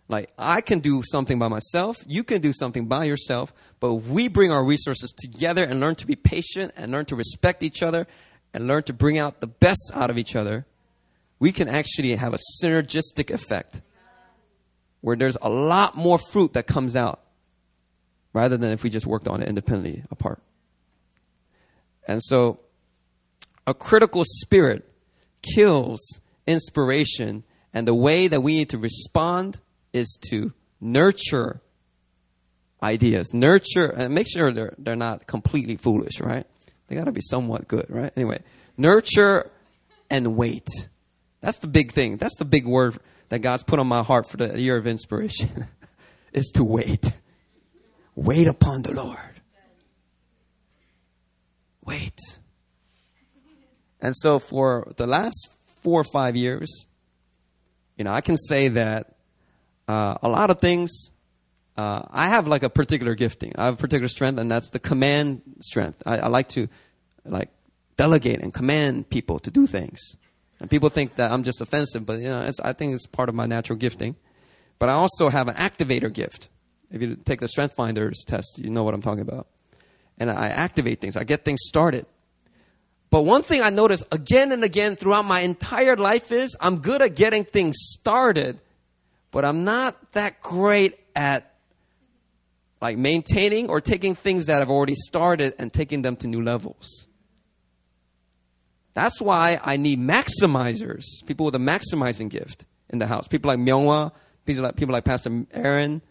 [0.07, 4.07] Like, I can do something by myself, you can do something by yourself, but if
[4.07, 7.83] we bring our resources together and learn to be patient and learn to respect each
[7.83, 8.07] other
[8.53, 10.65] and learn to bring out the best out of each other,
[11.39, 13.81] we can actually have a synergistic effect
[15.01, 17.21] where there's a lot more fruit that comes out
[18.33, 20.41] rather than if we just worked on it independently apart.
[22.07, 22.59] And so,
[23.65, 24.89] a critical spirit
[25.41, 25.99] kills
[26.47, 29.59] inspiration, and the way that we need to respond
[29.93, 31.61] is to nurture
[32.81, 36.47] ideas, nurture, and make sure they're, they're not completely foolish, right?
[36.89, 38.11] They got to be somewhat good, right?
[38.15, 38.41] Anyway,
[38.77, 39.49] nurture
[40.09, 40.67] and wait.
[41.39, 42.17] That's the big thing.
[42.17, 42.97] That's the big word
[43.29, 45.67] that God's put on my heart for the year of inspiration
[46.33, 47.13] is to wait.
[48.15, 49.17] Wait upon the Lord.
[51.85, 52.19] Wait.
[54.01, 55.51] And so for the last
[55.83, 56.85] four or five years,
[57.97, 59.15] you know, I can say that
[59.87, 61.11] uh, a lot of things,
[61.79, 63.53] uh, I have like a particular gifting.
[63.57, 66.03] I have a particular strength, and that's the command strength.
[66.05, 66.67] I, I like to
[67.23, 67.49] like
[67.95, 70.17] delegate and command people to do things.
[70.59, 73.35] And people think that I'm just offensive, but you know, I think it's part of
[73.35, 74.17] my natural gifting.
[74.77, 76.49] But I also have an activator gift.
[76.91, 79.47] If you take the Strength Finders test, you know what I'm talking about.
[80.17, 81.15] And I activate things.
[81.15, 82.05] I get things started.
[83.09, 87.01] But one thing I notice again and again throughout my entire life is I'm good
[87.01, 88.59] at getting things started,
[89.31, 91.48] but I'm not that great at
[92.81, 97.07] like maintaining or taking things that have already started and taking them to new levels.
[98.93, 103.27] That's why I need maximizers, people with a maximizing gift in the house.
[103.27, 104.11] People like Myunghwa,
[104.45, 106.01] people like, people like Pastor Aaron.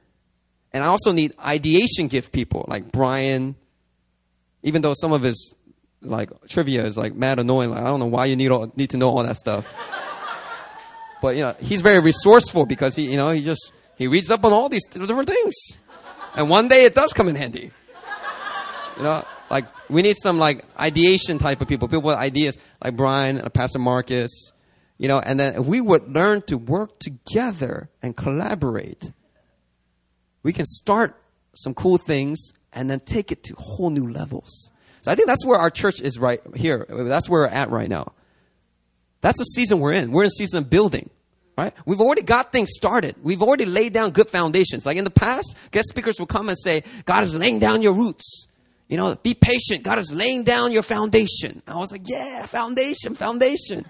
[0.72, 3.57] And I also need ideation gift people like Brian,
[4.62, 5.54] even though some of his
[6.02, 7.70] like trivia is like mad annoying.
[7.70, 9.66] Like, I don't know why you need all, need to know all that stuff.
[11.22, 14.44] but you know, he's very resourceful because he, you know, he just he reads up
[14.44, 15.54] on all these different things,
[16.38, 17.70] and one day it does come in handy.
[18.96, 22.96] You know, like we need some like ideation type of people, people with ideas, like
[22.96, 24.53] Brian, and Pastor Marcus.
[24.98, 29.12] You know, and then if we would learn to work together and collaborate,
[30.42, 31.20] we can start
[31.55, 34.72] some cool things and then take it to whole new levels.
[35.03, 36.87] So I think that's where our church is right here.
[36.88, 38.12] That's where we're at right now.
[39.20, 40.12] That's the season we're in.
[40.12, 41.11] We're in a season of building,
[41.58, 41.74] right?
[41.84, 43.16] We've already got things started.
[43.20, 44.86] We've already laid down good foundations.
[44.86, 47.92] Like in the past, guest speakers will come and say, God is laying down your
[47.92, 48.46] roots.
[48.86, 49.82] You know, be patient.
[49.82, 51.60] God is laying down your foundation.
[51.66, 53.84] I was like, yeah, foundation, foundation.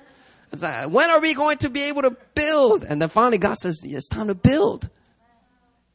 [0.51, 2.85] It's like, when are we going to be able to build?
[2.85, 4.89] And then finally God says, it's time to build.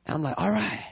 [0.06, 0.86] And I'm like, all right.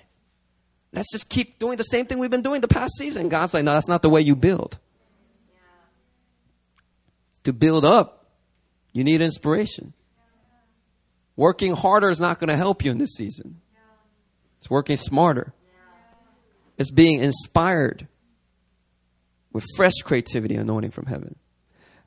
[0.94, 3.30] Let's just keep doing the same thing we've been doing the past season.
[3.30, 4.80] God's like, no, that's not the way you build.
[5.54, 5.60] Yeah.
[7.44, 8.26] To build up,
[8.92, 9.94] you need inspiration.
[11.42, 13.62] Working harder is not going to help you in this season.
[14.60, 15.56] It's working smarter.
[16.78, 18.08] It's being inspired
[19.52, 21.36] with fresh creativity anointing from heaven.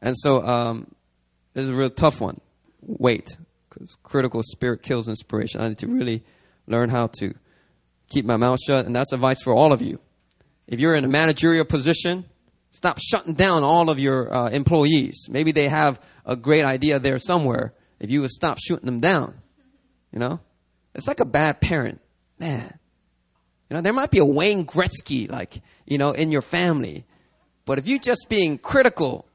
[0.00, 0.86] And so, um,
[1.52, 2.40] this is a real tough one.
[2.80, 3.28] Wait,
[3.68, 5.60] because critical spirit kills inspiration.
[5.60, 6.22] I need to really
[6.68, 7.34] learn how to
[8.08, 8.86] keep my mouth shut.
[8.86, 9.98] And that's advice for all of you.
[10.68, 12.24] If you're in a managerial position,
[12.70, 15.26] stop shutting down all of your uh, employees.
[15.28, 17.74] Maybe they have a great idea there somewhere.
[18.00, 19.34] If you would stop shooting them down,
[20.12, 20.40] you know,
[20.94, 22.00] it's like a bad parent,
[22.38, 22.78] man.
[23.68, 27.04] You know, there might be a Wayne Gretzky, like, you know, in your family.
[27.64, 29.26] But if you're just being critical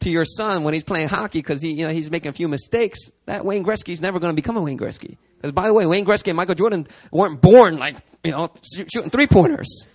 [0.00, 2.48] to your son when he's playing hockey because he, you know, he's making a few
[2.48, 5.16] mistakes, that Wayne Gretzky's never going to become a Wayne Gretzky.
[5.36, 8.50] Because by the way, Wayne Gretzky and Michael Jordan weren't born like, you know,
[8.92, 9.86] shooting three pointers.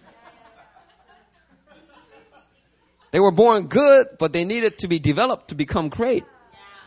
[3.12, 6.26] They were born good, but they needed to be developed to become great.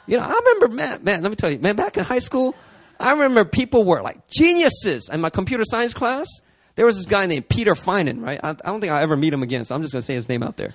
[0.09, 2.55] You know, I remember, man, man, let me tell you, man, back in high school,
[2.99, 5.09] I remember people were like geniuses.
[5.12, 6.27] In my computer science class,
[6.75, 8.40] there was this guy named Peter Finan, right?
[8.42, 10.14] I, I don't think I'll ever meet him again, so I'm just going to say
[10.14, 10.73] his name out there.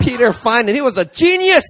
[0.00, 1.64] Peter Finan, he was a genius.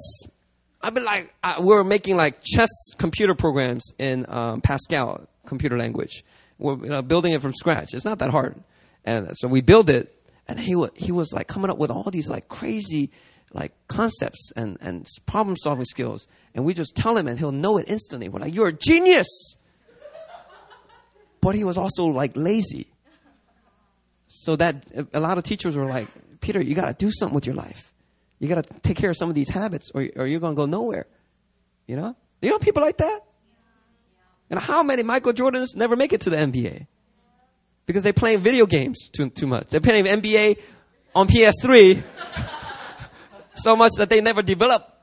[0.80, 5.76] I've been like, I, we were making like chess computer programs in um, Pascal computer
[5.76, 6.24] language.
[6.58, 7.94] We're you know, building it from scratch.
[7.94, 8.62] It's not that hard.
[9.04, 10.14] And so we build it,
[10.46, 13.10] and he, w- he was like coming up with all these like crazy
[13.56, 16.28] like concepts and, and problem solving skills.
[16.54, 18.28] And we just tell him, and he'll know it instantly.
[18.28, 19.56] We're like, you're a genius.
[21.40, 22.86] But he was also like lazy.
[24.26, 26.08] So that a lot of teachers were like,
[26.40, 27.92] Peter, you got to do something with your life.
[28.38, 30.56] You got to take care of some of these habits or, or you're going to
[30.56, 31.06] go nowhere.
[31.86, 32.16] You know?
[32.42, 33.20] You know people like that?
[34.50, 36.86] And how many Michael Jordans never make it to the NBA?
[37.86, 39.68] Because they're playing video games too, too much.
[39.68, 40.58] They're playing NBA
[41.14, 42.02] on PS3
[43.56, 45.02] so much that they never develop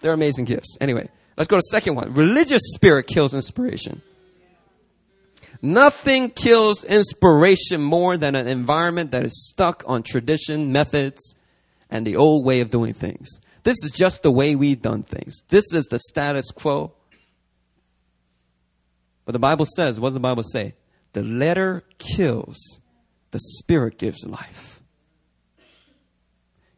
[0.00, 0.76] their amazing gifts.
[0.80, 2.14] Anyway, let's go to the second one.
[2.14, 4.02] Religious spirit kills inspiration.
[5.62, 11.34] Nothing kills inspiration more than an environment that is stuck on tradition, methods,
[11.90, 13.28] and the old way of doing things.
[13.62, 15.42] This is just the way we've done things.
[15.48, 16.92] This is the status quo.
[19.24, 20.74] But the Bible says, what does the Bible say?
[21.14, 22.58] The letter kills,
[23.30, 24.75] the spirit gives life.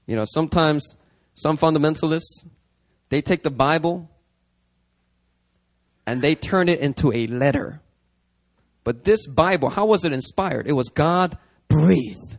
[0.09, 0.97] You know, sometimes
[1.35, 2.47] some fundamentalists,
[3.11, 4.11] they take the Bible
[6.07, 7.83] and they turn it into a letter.
[8.85, 10.67] But this Bible, how was it inspired?
[10.67, 11.37] It was God
[11.69, 12.39] breathed.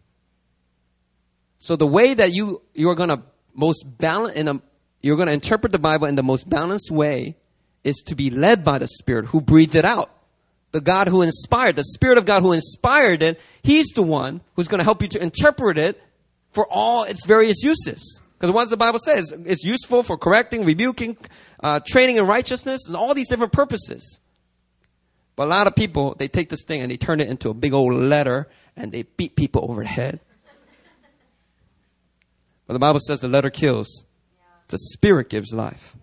[1.60, 3.22] So the way that you you're going to
[3.54, 4.62] most balance in a
[5.02, 7.38] you're going to interpret the Bible in the most balanced way
[7.84, 10.10] is to be led by the Spirit who breathed it out.
[10.72, 14.68] The God who inspired, the Spirit of God who inspired it, He's the one who's
[14.68, 16.02] going to help you to interpret it
[16.52, 18.22] for all its various uses.
[18.38, 19.18] Because what does the Bible say?
[19.18, 21.18] It's, it's useful for correcting, rebuking,
[21.62, 24.22] uh, training in righteousness, and all these different purposes.
[25.36, 27.54] But a lot of people, they take this thing and they turn it into a
[27.54, 30.20] big old letter and they beat people over the head.
[32.68, 34.04] But the Bible says the letter kills,
[34.68, 35.96] the spirit gives life.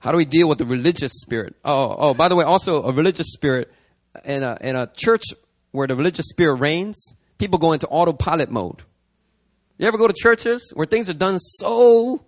[0.00, 1.54] How do we deal with the religious spirit?
[1.64, 3.70] Oh, oh, by the way, also a religious spirit
[4.24, 5.24] in a, in a church
[5.70, 8.82] where the religious spirit reigns, people go into autopilot mode.
[9.78, 12.22] You ever go to churches where things are done so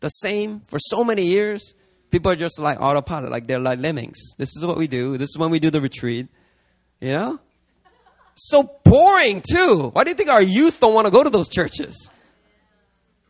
[0.00, 1.74] the same for so many years?
[2.10, 4.18] People are just like autopilot, like they're like lemmings.
[4.38, 5.18] This is what we do.
[5.18, 6.28] This is when we do the retreat.
[6.98, 7.40] You know?
[8.36, 9.90] So boring too.
[9.92, 12.08] Why do you think our youth don't want to go to those churches?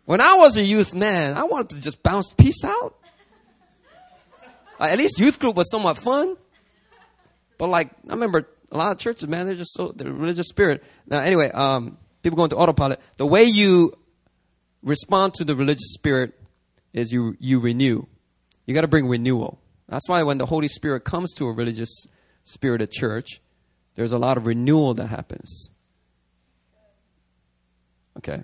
[0.05, 2.95] When I was a youth man, I wanted to just bounce peace out.
[4.79, 6.37] At least youth group was somewhat fun.
[7.59, 10.83] But like, I remember a lot of churches, man, they're just so, the religious spirit.
[11.07, 13.01] Now, anyway, um, people go into autopilot.
[13.17, 13.93] The way you
[14.83, 16.39] respond to the religious spirit
[16.93, 18.07] is you, you renew.
[18.67, 19.59] You got to bring renewal.
[19.89, 22.07] That's why when the Holy Spirit comes to a religious
[22.45, 23.41] spirited church,
[23.95, 25.71] there's a lot of renewal that happens.
[28.19, 28.43] Okay.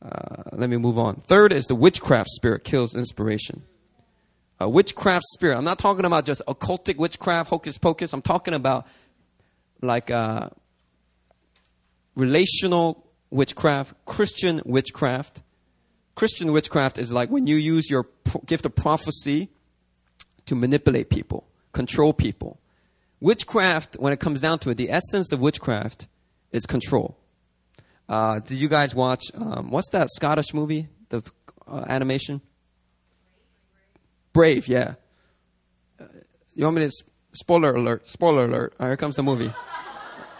[0.00, 1.22] Uh, let me move on.
[1.26, 3.64] Third is the witchcraft spirit kills inspiration
[4.60, 5.56] a witchcraft spirit.
[5.56, 8.12] I'm not talking about just occultic witchcraft, hocus pocus.
[8.12, 8.86] I'm talking about
[9.84, 10.50] like uh,
[12.16, 15.42] relational witchcraft, Christian witchcraft.
[16.14, 18.06] Christian witchcraft is like when you use your
[18.46, 19.50] gift of prophecy
[20.46, 22.60] to manipulate people, control people.
[23.20, 26.06] Witchcraft, when it comes down to it, the essence of witchcraft
[26.52, 27.16] is control.
[28.08, 31.22] Uh, did you guys watch, um, what's that Scottish movie, the
[31.66, 32.40] uh, animation?
[34.32, 34.94] Brave, yeah.
[35.98, 36.04] Uh,
[36.54, 36.90] you want me to
[37.34, 38.06] spoiler alert?
[38.06, 38.74] Spoiler alert!
[38.78, 39.52] Here comes the movie.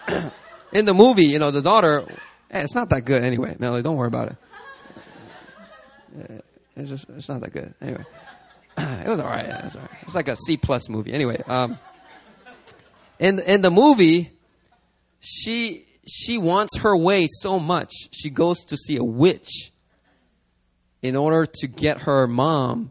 [0.72, 2.04] In the movie, you know, the daughter.
[2.50, 3.82] Hey, it's not that good anyway, Melly.
[3.82, 4.36] Don't worry about
[6.16, 6.44] it.
[6.76, 8.04] It's just it's not that good anyway.
[8.76, 9.46] It was all right.
[9.46, 9.90] It was all right.
[10.02, 11.12] It's like a C plus movie.
[11.12, 11.78] Anyway, um,
[13.20, 14.32] in in the movie,
[15.20, 17.92] she she wants her way so much.
[18.10, 19.72] She goes to see a witch
[21.02, 22.90] in order to get her mom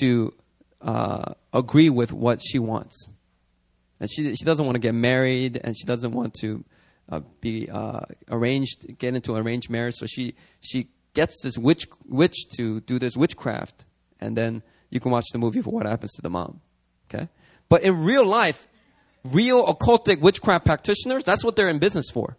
[0.00, 0.34] to
[0.80, 3.12] uh, agree with what she wants.
[4.00, 6.64] And she, she doesn't want to get married and she doesn't want to
[7.10, 8.00] uh, be uh,
[8.30, 9.94] arranged, get into an arranged marriage.
[9.96, 13.86] So she, she gets this witch, witch to do this witchcraft.
[14.20, 16.60] And then you can watch the movie for what happens to the mom.
[17.08, 17.28] Okay?
[17.68, 18.68] But in real life,
[19.24, 22.36] real occultic witchcraft practitioners, that's what they're in business for.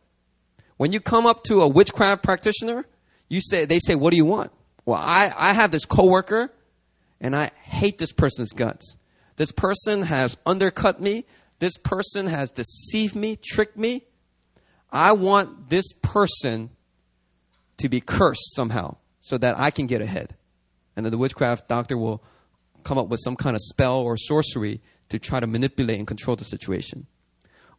[0.77, 2.85] When you come up to a witchcraft practitioner,
[3.27, 4.51] you say, they say, what do you want?
[4.85, 6.51] Well, I, I have this coworker
[7.21, 8.97] and I hate this person's guts.
[9.35, 11.25] This person has undercut me.
[11.59, 14.05] This person has deceived me, tricked me.
[14.91, 16.71] I want this person
[17.77, 20.35] to be cursed somehow so that I can get ahead.
[20.95, 22.23] And then the witchcraft doctor will
[22.83, 26.35] come up with some kind of spell or sorcery to try to manipulate and control
[26.35, 27.07] the situation.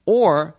[0.07, 0.57] Or,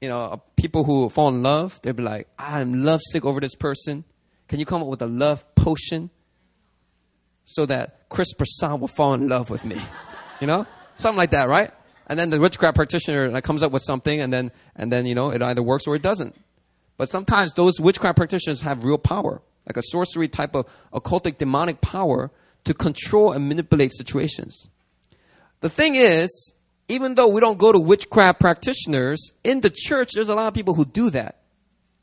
[0.00, 4.04] you know, people who fall in love, they'll be like, I'm lovesick over this person.
[4.48, 6.10] Can you come up with a love potion
[7.48, 9.80] so that Chris Prasad will fall in love with me.
[10.38, 10.66] You know?
[10.96, 11.70] Something like that, right?
[12.06, 15.30] And then the witchcraft practitioner comes up with something and then, and then, you know,
[15.30, 16.36] it either works or it doesn't.
[16.98, 21.80] But sometimes those witchcraft practitioners have real power, like a sorcery type of occultic demonic
[21.80, 22.30] power
[22.64, 24.68] to control and manipulate situations.
[25.60, 26.52] The thing is,
[26.88, 30.54] even though we don't go to witchcraft practitioners, in the church, there's a lot of
[30.54, 31.40] people who do that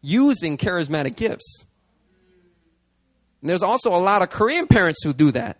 [0.01, 1.65] using charismatic gifts.
[3.41, 5.57] And there's also a lot of Korean parents who do that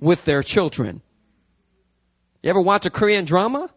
[0.00, 1.02] with their children.
[2.42, 3.70] You ever watch a Korean drama?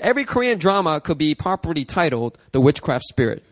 [0.00, 3.44] Every Korean drama could be properly titled The Witchcraft Spirit.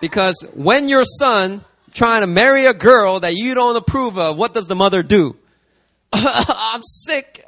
[0.00, 4.54] because when your son trying to marry a girl that you don't approve of, what
[4.54, 5.36] does the mother do?
[6.12, 7.44] I'm sick.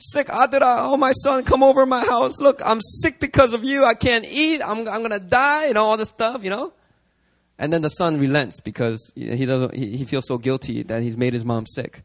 [0.00, 0.28] Sick.
[0.28, 2.40] Adira, oh my son, come over my house.
[2.40, 3.84] Look, I'm sick because of you.
[3.84, 4.62] I can't eat.
[4.62, 6.72] I'm, I'm gonna die and all this stuff, you know?
[7.59, 9.73] And then the son relents because he doesn't.
[9.75, 12.03] He, he feels so guilty that he's made his mom sick.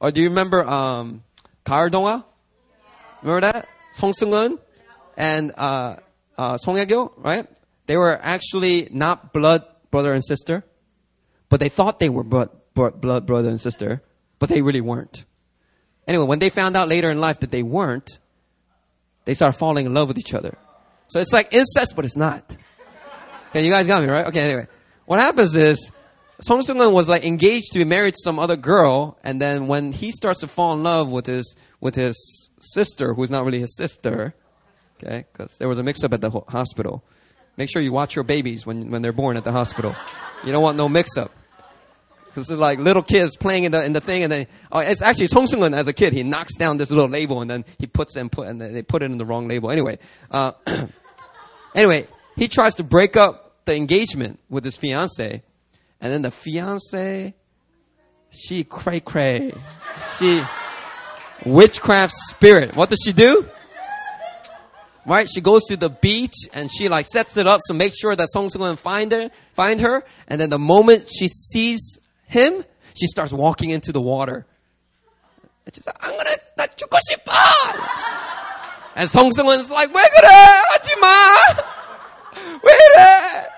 [0.00, 1.22] Or do you remember um,
[1.66, 2.24] 가을 동화?
[3.22, 3.68] Remember that?
[3.92, 4.58] Song Seung-eun
[5.16, 5.96] and uh,
[6.38, 7.46] uh, Song Ye-kyo, right?
[7.86, 10.64] They were actually not blood brother and sister,
[11.48, 14.02] but they thought they were blood, blood brother and sister,
[14.38, 15.24] but they really weren't.
[16.06, 18.18] Anyway, when they found out later in life that they weren't,
[19.26, 20.56] they started falling in love with each other.
[21.08, 22.56] So it's like incest, but it's not.
[23.50, 24.26] Okay, you guys got me, right?
[24.26, 24.66] Okay, anyway.
[25.05, 25.91] What happens is,
[26.41, 29.91] Song Seung-heon was like engaged to be married to some other girl, and then when
[29.91, 33.75] he starts to fall in love with his, with his sister, who's not really his
[33.75, 34.33] sister,
[34.97, 37.03] okay, because there was a mix-up at the hospital.
[37.55, 39.95] Make sure you watch your babies when, when they're born at the hospital.
[40.43, 41.31] You don't want no mix-up.
[42.25, 45.03] Because it's like little kids playing in the, in the thing, and then, oh, it's
[45.03, 46.13] actually Song Seung-heon as a kid.
[46.13, 49.03] He knocks down this little label, and then he puts and put, and they put
[49.03, 49.69] it in the wrong label.
[49.69, 49.99] Anyway,
[50.31, 50.51] uh,
[51.75, 55.43] anyway, he tries to break up the engagement with his fiance,
[56.01, 57.33] and then the fiance,
[58.31, 59.53] she cray cray,
[60.17, 60.41] she
[61.45, 62.75] witchcraft spirit.
[62.75, 63.47] What does she do?
[65.05, 68.15] Right, she goes to the beach and she like sets it up to make sure
[68.15, 70.03] that Song's gonna find her, find her.
[70.27, 74.47] And then the moment she sees him, she starts walking into the water.
[75.65, 77.31] And she's like, "I'm gonna not 죽고 싶어."
[78.95, 80.27] And Song Seung-heon's like, 왜 그래?
[80.71, 81.07] 하지 마!
[82.63, 83.54] 왜 그래?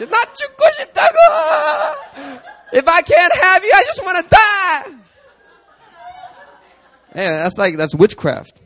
[0.00, 2.40] She's not 죽고 싶다고!
[2.72, 4.82] If I can't have you, I just wanna die!
[7.14, 8.60] Yeah, that's like, that's witchcraft.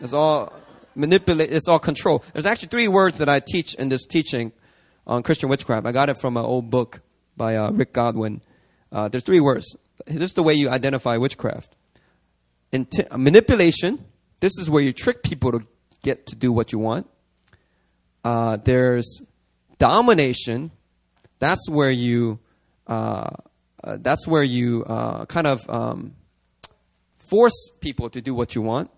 [0.00, 0.52] It's all
[0.94, 2.22] manipulate, it's all control.
[2.32, 4.52] There's actually three words that I teach in this teaching
[5.06, 5.86] on Christian witchcraft.
[5.86, 7.00] I got it from an old book
[7.36, 8.40] by uh, Rick Godwin.
[8.92, 9.76] Uh, there's three words.
[10.06, 11.74] This is the way you identify witchcraft.
[12.72, 14.04] Inti- manipulation.
[14.40, 15.60] This is where you trick people to
[16.02, 17.08] get to do what you want.
[18.24, 19.22] Uh, there's
[19.83, 20.71] domination.
[21.39, 22.39] That's where you.
[22.87, 23.31] Uh,
[23.83, 26.13] uh, that's where you uh, kind of um,
[27.29, 28.89] force people to do what you want.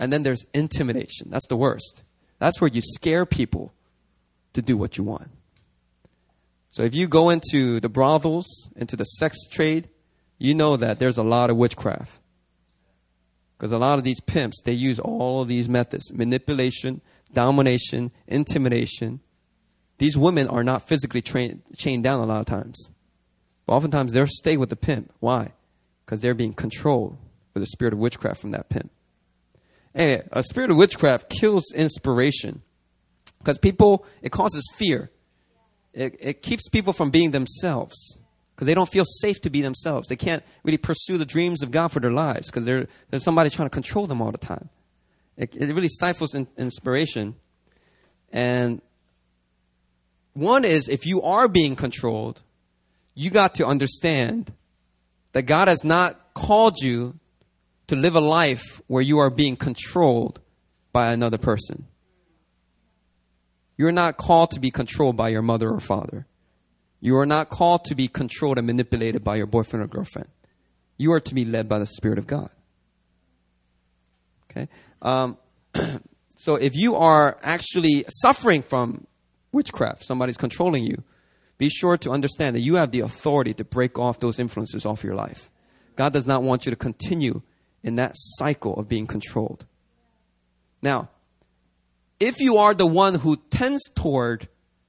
[0.00, 1.30] And then there's intimidation.
[1.30, 2.02] That's the worst.
[2.40, 3.72] That's where you scare people
[4.54, 5.30] to do what you want.
[6.70, 9.88] So if you go into the brothels, into the sex trade,
[10.38, 12.18] you know that there's a lot of witchcraft.
[13.56, 17.00] Because a lot of these pimps, they use all of these methods manipulation,
[17.32, 19.20] domination, intimidation.
[20.02, 22.90] These women are not physically chained down a lot of times.
[23.66, 25.12] But oftentimes they'll stay with the pimp.
[25.20, 25.52] Why?
[26.04, 27.18] Because they're being controlled
[27.54, 28.90] with a spirit of witchcraft from that pimp.
[29.94, 32.62] Hey, a spirit of witchcraft kills inspiration
[33.38, 35.12] because people, it causes fear.
[35.92, 38.18] It, it keeps people from being themselves
[38.56, 40.08] because they don't feel safe to be themselves.
[40.08, 42.88] They can't really pursue the dreams of God for their lives because there's
[43.22, 44.68] somebody trying to control them all the time.
[45.36, 47.36] It, it really stifles in, inspiration.
[48.32, 48.82] And
[50.34, 52.42] one is if you are being controlled,
[53.14, 54.52] you got to understand
[55.32, 57.18] that God has not called you
[57.88, 60.40] to live a life where you are being controlled
[60.92, 61.86] by another person.
[63.76, 66.26] You're not called to be controlled by your mother or father.
[67.00, 70.28] You are not called to be controlled and manipulated by your boyfriend or girlfriend.
[70.98, 72.50] You are to be led by the Spirit of God.
[74.50, 74.68] Okay?
[75.00, 75.36] Um,
[76.36, 79.06] so if you are actually suffering from
[79.52, 81.04] witchcraft, somebody's controlling you,
[81.58, 85.04] be sure to understand that you have the authority to break off those influences off
[85.04, 85.50] your life.
[85.94, 87.42] God does not want you to continue
[87.82, 89.66] in that cycle of being controlled.
[90.80, 91.10] Now,
[92.18, 94.48] if you are the one who tends toward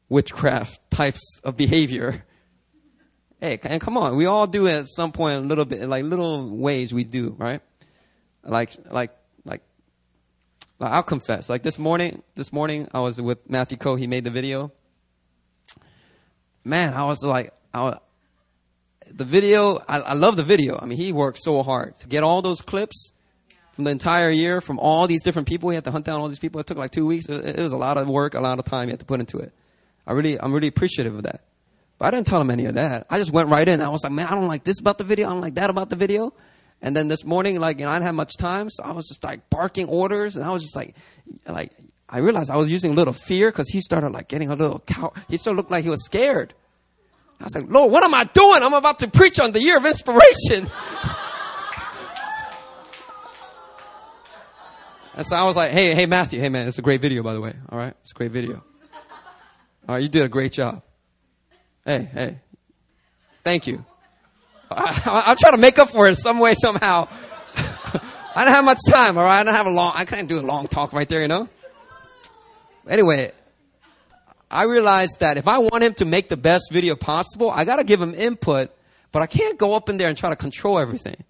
[0.10, 2.26] witchcraft types of behavior,
[3.42, 6.06] hey, and come on, we all do it at some point a little bit, like
[6.06, 7.62] little ways we do, right?
[8.44, 9.12] Like, like
[10.80, 11.50] I'll confess.
[11.50, 13.96] Like this morning, this morning I was with Matthew Coe.
[13.96, 14.72] He made the video.
[16.66, 17.98] Man, I was like, I,
[19.12, 20.78] the video, I, I love the video.
[20.82, 23.12] I mean, he worked so hard to get all those clips
[23.74, 25.70] from the entire year from all these different people.
[25.70, 26.62] He had to hunt down all these people.
[26.62, 27.28] It took like two weeks.
[27.28, 29.20] It, it was a lot of work, a lot of time he had to put
[29.20, 29.52] into it.
[30.06, 31.42] I really, I'm really appreciative of that.
[31.98, 33.08] But I didn't tell him any of that.
[33.10, 33.82] I just went right in.
[33.82, 35.28] I was like, man, I don't like this about the video.
[35.28, 36.34] I don't like that about the video.
[36.84, 39.24] And then this morning, like, know, I didn't have much time, so I was just
[39.24, 40.96] like barking orders, and I was just like,
[41.48, 41.72] like,
[42.10, 44.80] I realized I was using a little fear because he started like getting a little
[44.82, 45.14] cow.
[45.30, 46.54] He still looked like he was scared.
[47.40, 48.62] I was like, Lord, what am I doing?
[48.62, 50.70] I'm about to preach on the year of inspiration.
[55.16, 57.34] and so I was like, hey, hey, Matthew, hey, man, it's a great video, by
[57.34, 57.54] the way.
[57.70, 57.94] All right?
[58.02, 58.62] It's a great video.
[59.88, 60.84] All right, you did a great job.
[61.86, 62.40] Hey, hey.
[63.44, 63.86] Thank you.
[64.76, 67.08] I, am trying to make up for it some way, somehow.
[68.36, 69.40] I don't have much time, all right?
[69.40, 71.50] I don't have a long, I can't do a long talk right there, you know?
[72.88, 73.32] Anyway,
[74.50, 77.78] I realized that if I want him to make the best video possible, I got
[77.78, 78.72] to give him input,
[79.12, 81.24] but I can't go up in there and try to control everything.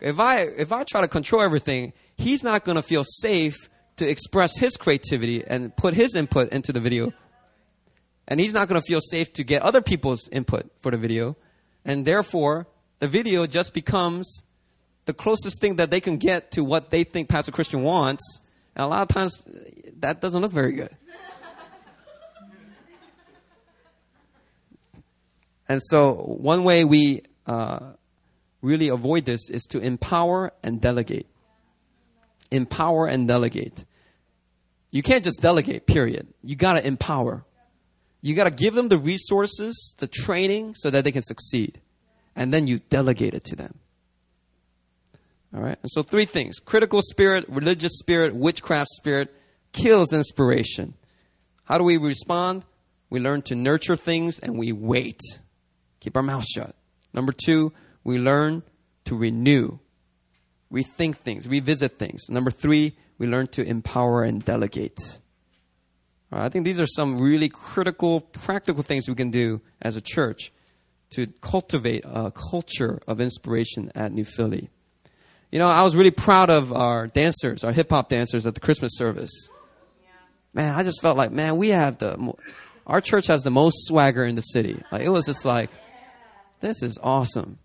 [0.00, 4.56] If I if I try to control everything, he's not to feel safe to express
[4.56, 7.12] his creativity and put his input into the video
[8.26, 11.36] And he's not to feel safe to get other people's input for the video.
[11.84, 12.66] And therefore,
[12.98, 14.44] the video just becomes
[15.06, 18.40] the closest thing that they can get to what they think Pastor Christian wants.
[18.76, 19.42] And a lot of times,
[19.98, 20.94] that doesn't look very good.
[25.68, 27.92] and so, one way we uh,
[28.62, 31.26] really avoid this is to empower and delegate.
[32.50, 33.84] Empower and delegate.
[34.90, 36.26] You can't just delegate, period.
[36.42, 37.44] You got to empower.
[38.22, 41.80] You got to give them the resources, the training, so that they can succeed.
[42.36, 43.78] And then you delegate it to them.
[45.54, 45.78] All right?
[45.82, 49.34] And so, three things critical spirit, religious spirit, witchcraft spirit
[49.72, 50.94] kills inspiration.
[51.64, 52.64] How do we respond?
[53.08, 55.20] We learn to nurture things and we wait.
[56.00, 56.74] Keep our mouth shut.
[57.12, 57.72] Number two,
[58.04, 58.62] we learn
[59.04, 59.78] to renew,
[60.72, 62.28] rethink things, revisit things.
[62.28, 65.19] Number three, we learn to empower and delegate.
[66.32, 70.52] I think these are some really critical, practical things we can do as a church
[71.10, 74.70] to cultivate a culture of inspiration at New Philly.
[75.50, 78.60] You know, I was really proud of our dancers, our hip hop dancers at the
[78.60, 79.48] Christmas service.
[80.54, 82.32] Man, I just felt like, man, we have the,
[82.86, 84.80] our church has the most swagger in the city.
[84.92, 85.70] Like, it was just like,
[86.60, 87.58] this is awesome.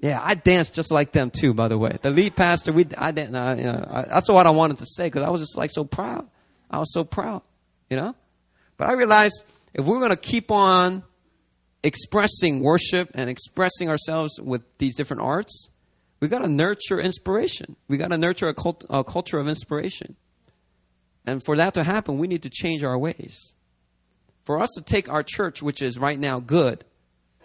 [0.00, 1.98] Yeah, I danced just like them too, by the way.
[2.00, 5.06] The lead pastor, we, I didn't, uh, you know, that's what I wanted to say
[5.08, 6.28] because I was just like so proud.
[6.70, 7.42] I was so proud,
[7.88, 8.14] you know?
[8.76, 9.44] But I realized
[9.74, 11.02] if we're going to keep on
[11.82, 15.70] expressing worship and expressing ourselves with these different arts,
[16.20, 17.76] we got to nurture inspiration.
[17.88, 20.16] We got to nurture a, cult, a culture of inspiration.
[21.26, 23.54] And for that to happen, we need to change our ways.
[24.44, 26.84] For us to take our church, which is right now good,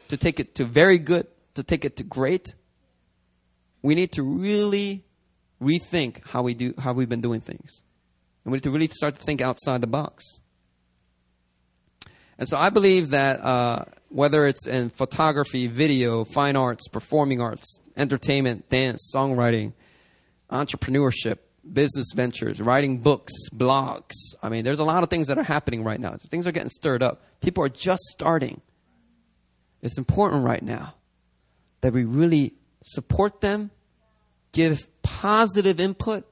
[0.10, 2.56] to take it to very good, to take it to great,
[3.82, 5.06] we need to really
[5.62, 7.84] rethink how we do how we've been doing things.
[8.46, 10.24] And we need to really start to think outside the box.
[12.38, 17.80] And so I believe that uh, whether it's in photography, video, fine arts, performing arts,
[17.98, 19.74] entertainment, dance, songwriting,
[20.52, 21.40] entrepreneurship,
[21.72, 24.14] business ventures, writing books, blogs.
[24.44, 26.16] I mean, there's a lot of things that are happening right now.
[26.30, 27.24] Things are getting stirred up.
[27.42, 28.62] People are just starting.
[29.82, 30.96] It's important right now
[31.82, 33.72] that we really support them,
[34.52, 36.26] give positive input,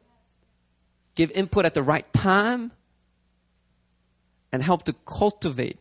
[1.16, 2.72] give input at the right time,
[4.52, 5.80] and help to cultivate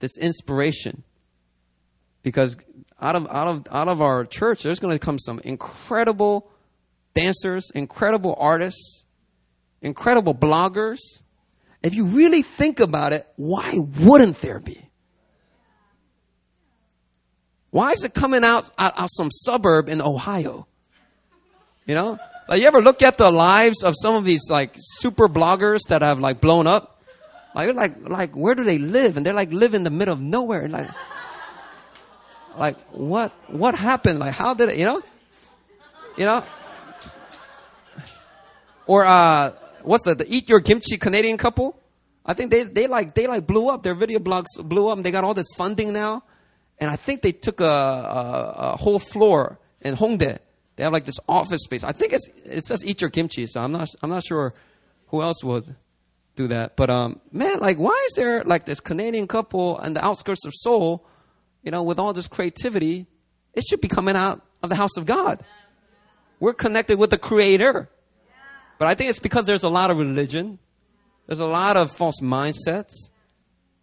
[0.00, 1.02] this inspiration.
[2.22, 2.56] Because
[3.00, 6.50] out of, out of, out of our church, there's going to come some incredible
[7.14, 9.04] dancers, incredible artists,
[9.80, 10.98] incredible bloggers.
[11.82, 14.88] If you really think about it, why wouldn't there be?
[17.70, 20.66] Why is it coming out, out, some suburb in Ohio?
[21.86, 22.18] You know?
[22.48, 26.02] Like you ever look at the lives of some of these like super bloggers that
[26.02, 27.02] have like blown up?
[27.54, 29.16] Like like like where do they live?
[29.16, 30.68] And they're like live in the middle of nowhere.
[30.68, 30.90] Like
[32.56, 34.18] like what what happened?
[34.18, 35.02] Like how did it you know?
[36.18, 36.44] You know?
[38.86, 41.80] Or uh what's the, the eat your kimchi Canadian couple?
[42.26, 43.82] I think they they like they like blew up.
[43.82, 46.24] Their video blogs blew up and they got all this funding now.
[46.78, 50.40] And I think they took a, a, a whole floor in Hongdae
[50.76, 51.84] they have like this office space.
[51.84, 54.54] I think it's it says eat your kimchi, so I'm not I'm not sure
[55.08, 55.74] who else would
[56.36, 56.76] do that.
[56.76, 60.52] But um, man, like why is there like this Canadian couple on the outskirts of
[60.54, 61.06] Seoul,
[61.62, 63.06] you know, with all this creativity?
[63.54, 65.44] It should be coming out of the house of God.
[66.40, 67.88] We're connected with the Creator.
[68.78, 70.58] But I think it's because there's a lot of religion,
[71.26, 72.92] there's a lot of false mindsets,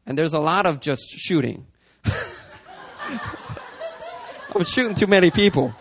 [0.06, 1.66] and there's a lot of just shooting.
[4.54, 5.74] I'm shooting too many people.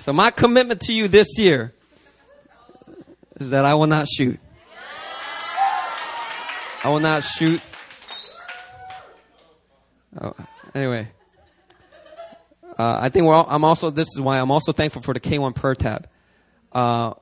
[0.00, 1.74] So my commitment to you this year
[3.38, 4.40] is that I will not shoot.
[6.82, 7.60] I will not shoot.
[10.18, 10.34] Oh,
[10.74, 11.08] anyway,
[12.78, 13.90] uh, I think all, I'm also.
[13.90, 16.08] This is why I'm also thankful for the K1 prayer tab.
[16.72, 17.12] Uh,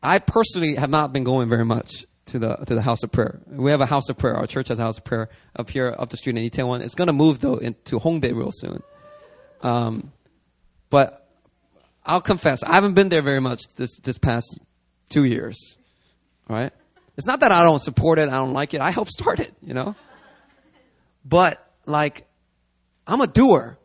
[0.00, 3.40] I personally have not been going very much to the to the house of prayer.
[3.48, 4.36] We have a house of prayer.
[4.36, 6.82] Our church has a house of prayer up here up the street in Itaewon.
[6.82, 8.84] It's going to move though into Hongdae real soon.
[9.60, 10.12] Um,
[10.88, 11.25] but
[12.06, 14.58] I'll confess, I haven't been there very much this, this past
[15.08, 15.76] two years.
[16.48, 16.72] Right?
[17.16, 18.80] It's not that I don't support it, I don't like it.
[18.80, 19.96] I helped start it, you know?
[21.24, 22.26] But, like,
[23.06, 23.78] I'm a doer.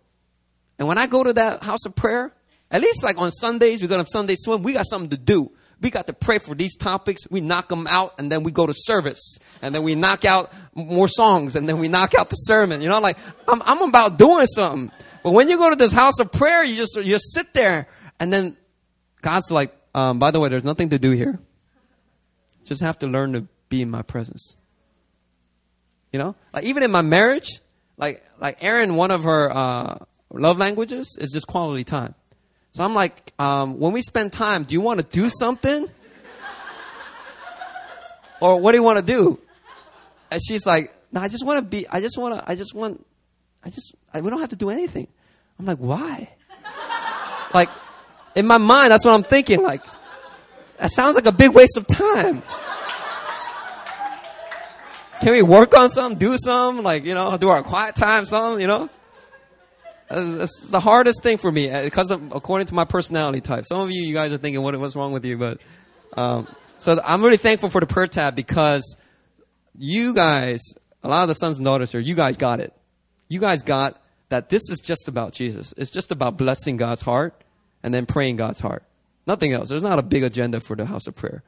[0.77, 2.31] And when I go to that house of prayer,
[2.69, 5.51] at least like on Sundays, we go to Sunday swim, we got something to do.
[5.81, 7.21] We got to pray for these topics.
[7.29, 9.37] We knock them out and then we go to service.
[9.63, 12.81] And then we knock out more songs and then we knock out the sermon.
[12.81, 13.17] You know, like,
[13.47, 14.91] I'm, I'm about doing something.
[15.23, 17.87] But when you go to this house of prayer, you just, you just sit there
[18.21, 18.55] and then
[19.21, 21.39] God's like, um, by the way, there's nothing to do here.
[22.63, 24.55] Just have to learn to be in my presence.
[26.13, 27.61] You know, like even in my marriage,
[27.97, 29.97] like like Erin, one of her uh,
[30.31, 32.13] love languages is just quality time.
[32.73, 35.87] So I'm like, um, when we spend time, do you want to do something?
[38.39, 39.39] or what do you want to do?
[40.29, 42.75] And she's like, no, I just want to be, I just want to, I just
[42.75, 43.03] want,
[43.63, 45.07] I just, I, we don't have to do anything.
[45.59, 46.29] I'm like, why?
[47.53, 47.69] like,
[48.35, 49.61] in my mind, that's what I'm thinking.
[49.61, 49.81] Like,
[50.77, 52.41] that sounds like a big waste of time.
[55.21, 58.59] Can we work on something, do something, like, you know, do our quiet time, something,
[58.59, 58.89] you know?
[60.09, 63.65] It's the hardest thing for me because uh, of, according to my personality type.
[63.65, 65.37] Some of you, you guys are thinking, what, what's wrong with you?
[65.37, 65.59] But,
[66.13, 66.47] um,
[66.79, 68.97] so I'm really thankful for the prayer tab because
[69.77, 70.59] you guys,
[71.03, 72.73] a lot of the sons and daughters here, you guys got it.
[73.29, 75.73] You guys got that this is just about Jesus.
[75.77, 77.40] It's just about blessing God's heart
[77.83, 78.83] and then praying God's heart.
[79.27, 79.69] Nothing else.
[79.69, 81.43] There's not a big agenda for the house of prayer.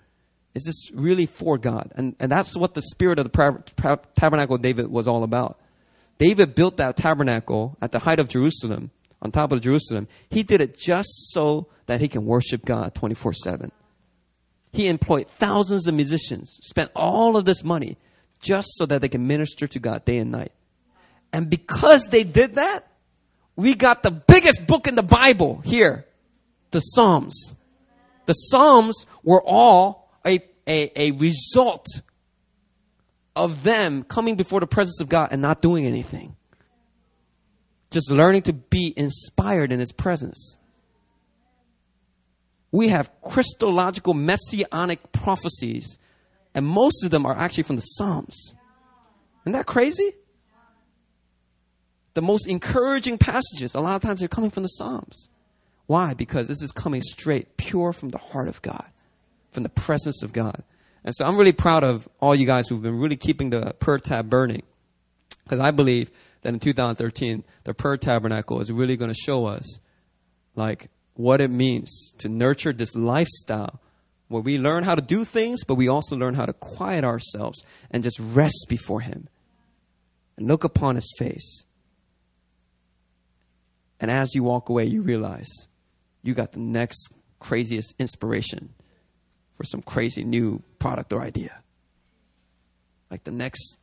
[0.53, 1.91] It's just really for God.
[1.95, 5.59] And, and that's what the spirit of the tabernacle of David was all about.
[6.19, 10.07] David built that tabernacle at the height of Jerusalem, on top of Jerusalem.
[10.29, 13.71] He did it just so that he can worship God 24 7.
[14.71, 17.97] He employed thousands of musicians, spent all of this money
[18.39, 20.51] just so that they can minister to God day and night.
[21.31, 22.87] And because they did that,
[23.55, 26.05] we got the biggest book in the Bible here,
[26.73, 27.55] the Psalms.
[28.25, 31.87] The Psalms were all a, a, a result
[33.35, 36.35] of them coming before the presence of God and not doing anything.
[37.91, 40.57] Just learning to be inspired in His presence.
[42.71, 45.99] We have Christological messianic prophecies,
[46.55, 48.55] and most of them are actually from the Psalms.
[49.45, 50.13] Isn't that crazy?
[52.15, 55.29] The most encouraging passages, a lot of times, they're coming from the Psalms.
[55.93, 56.15] Why?
[56.15, 58.89] Because this is coming straight, pure from the heart of God,
[59.51, 60.63] from the presence of God.
[61.03, 63.99] And so I'm really proud of all you guys who've been really keeping the prayer
[63.99, 64.63] tab burning.
[65.43, 66.09] Because I believe
[66.41, 69.81] that in 2013, the prayer tabernacle is really going to show us
[70.55, 73.79] like what it means to nurture this lifestyle
[74.29, 77.63] where we learn how to do things, but we also learn how to quiet ourselves
[77.91, 79.27] and just rest before Him
[80.37, 81.65] and look upon His face.
[83.99, 85.67] And as you walk away, you realize
[86.23, 88.73] you got the next craziest inspiration
[89.55, 91.61] for some crazy new product or idea.
[93.11, 93.77] Like the next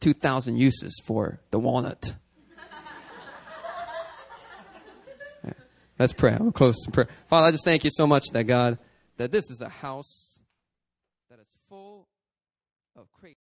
[0.00, 2.14] 2,000 uses for the walnut.
[5.98, 6.32] Let's pray.
[6.32, 7.08] I'm close to prayer.
[7.26, 8.78] Father, I just thank you so much that God,
[9.16, 10.38] that this is a house
[11.28, 12.06] that is full
[12.94, 13.34] of crazy.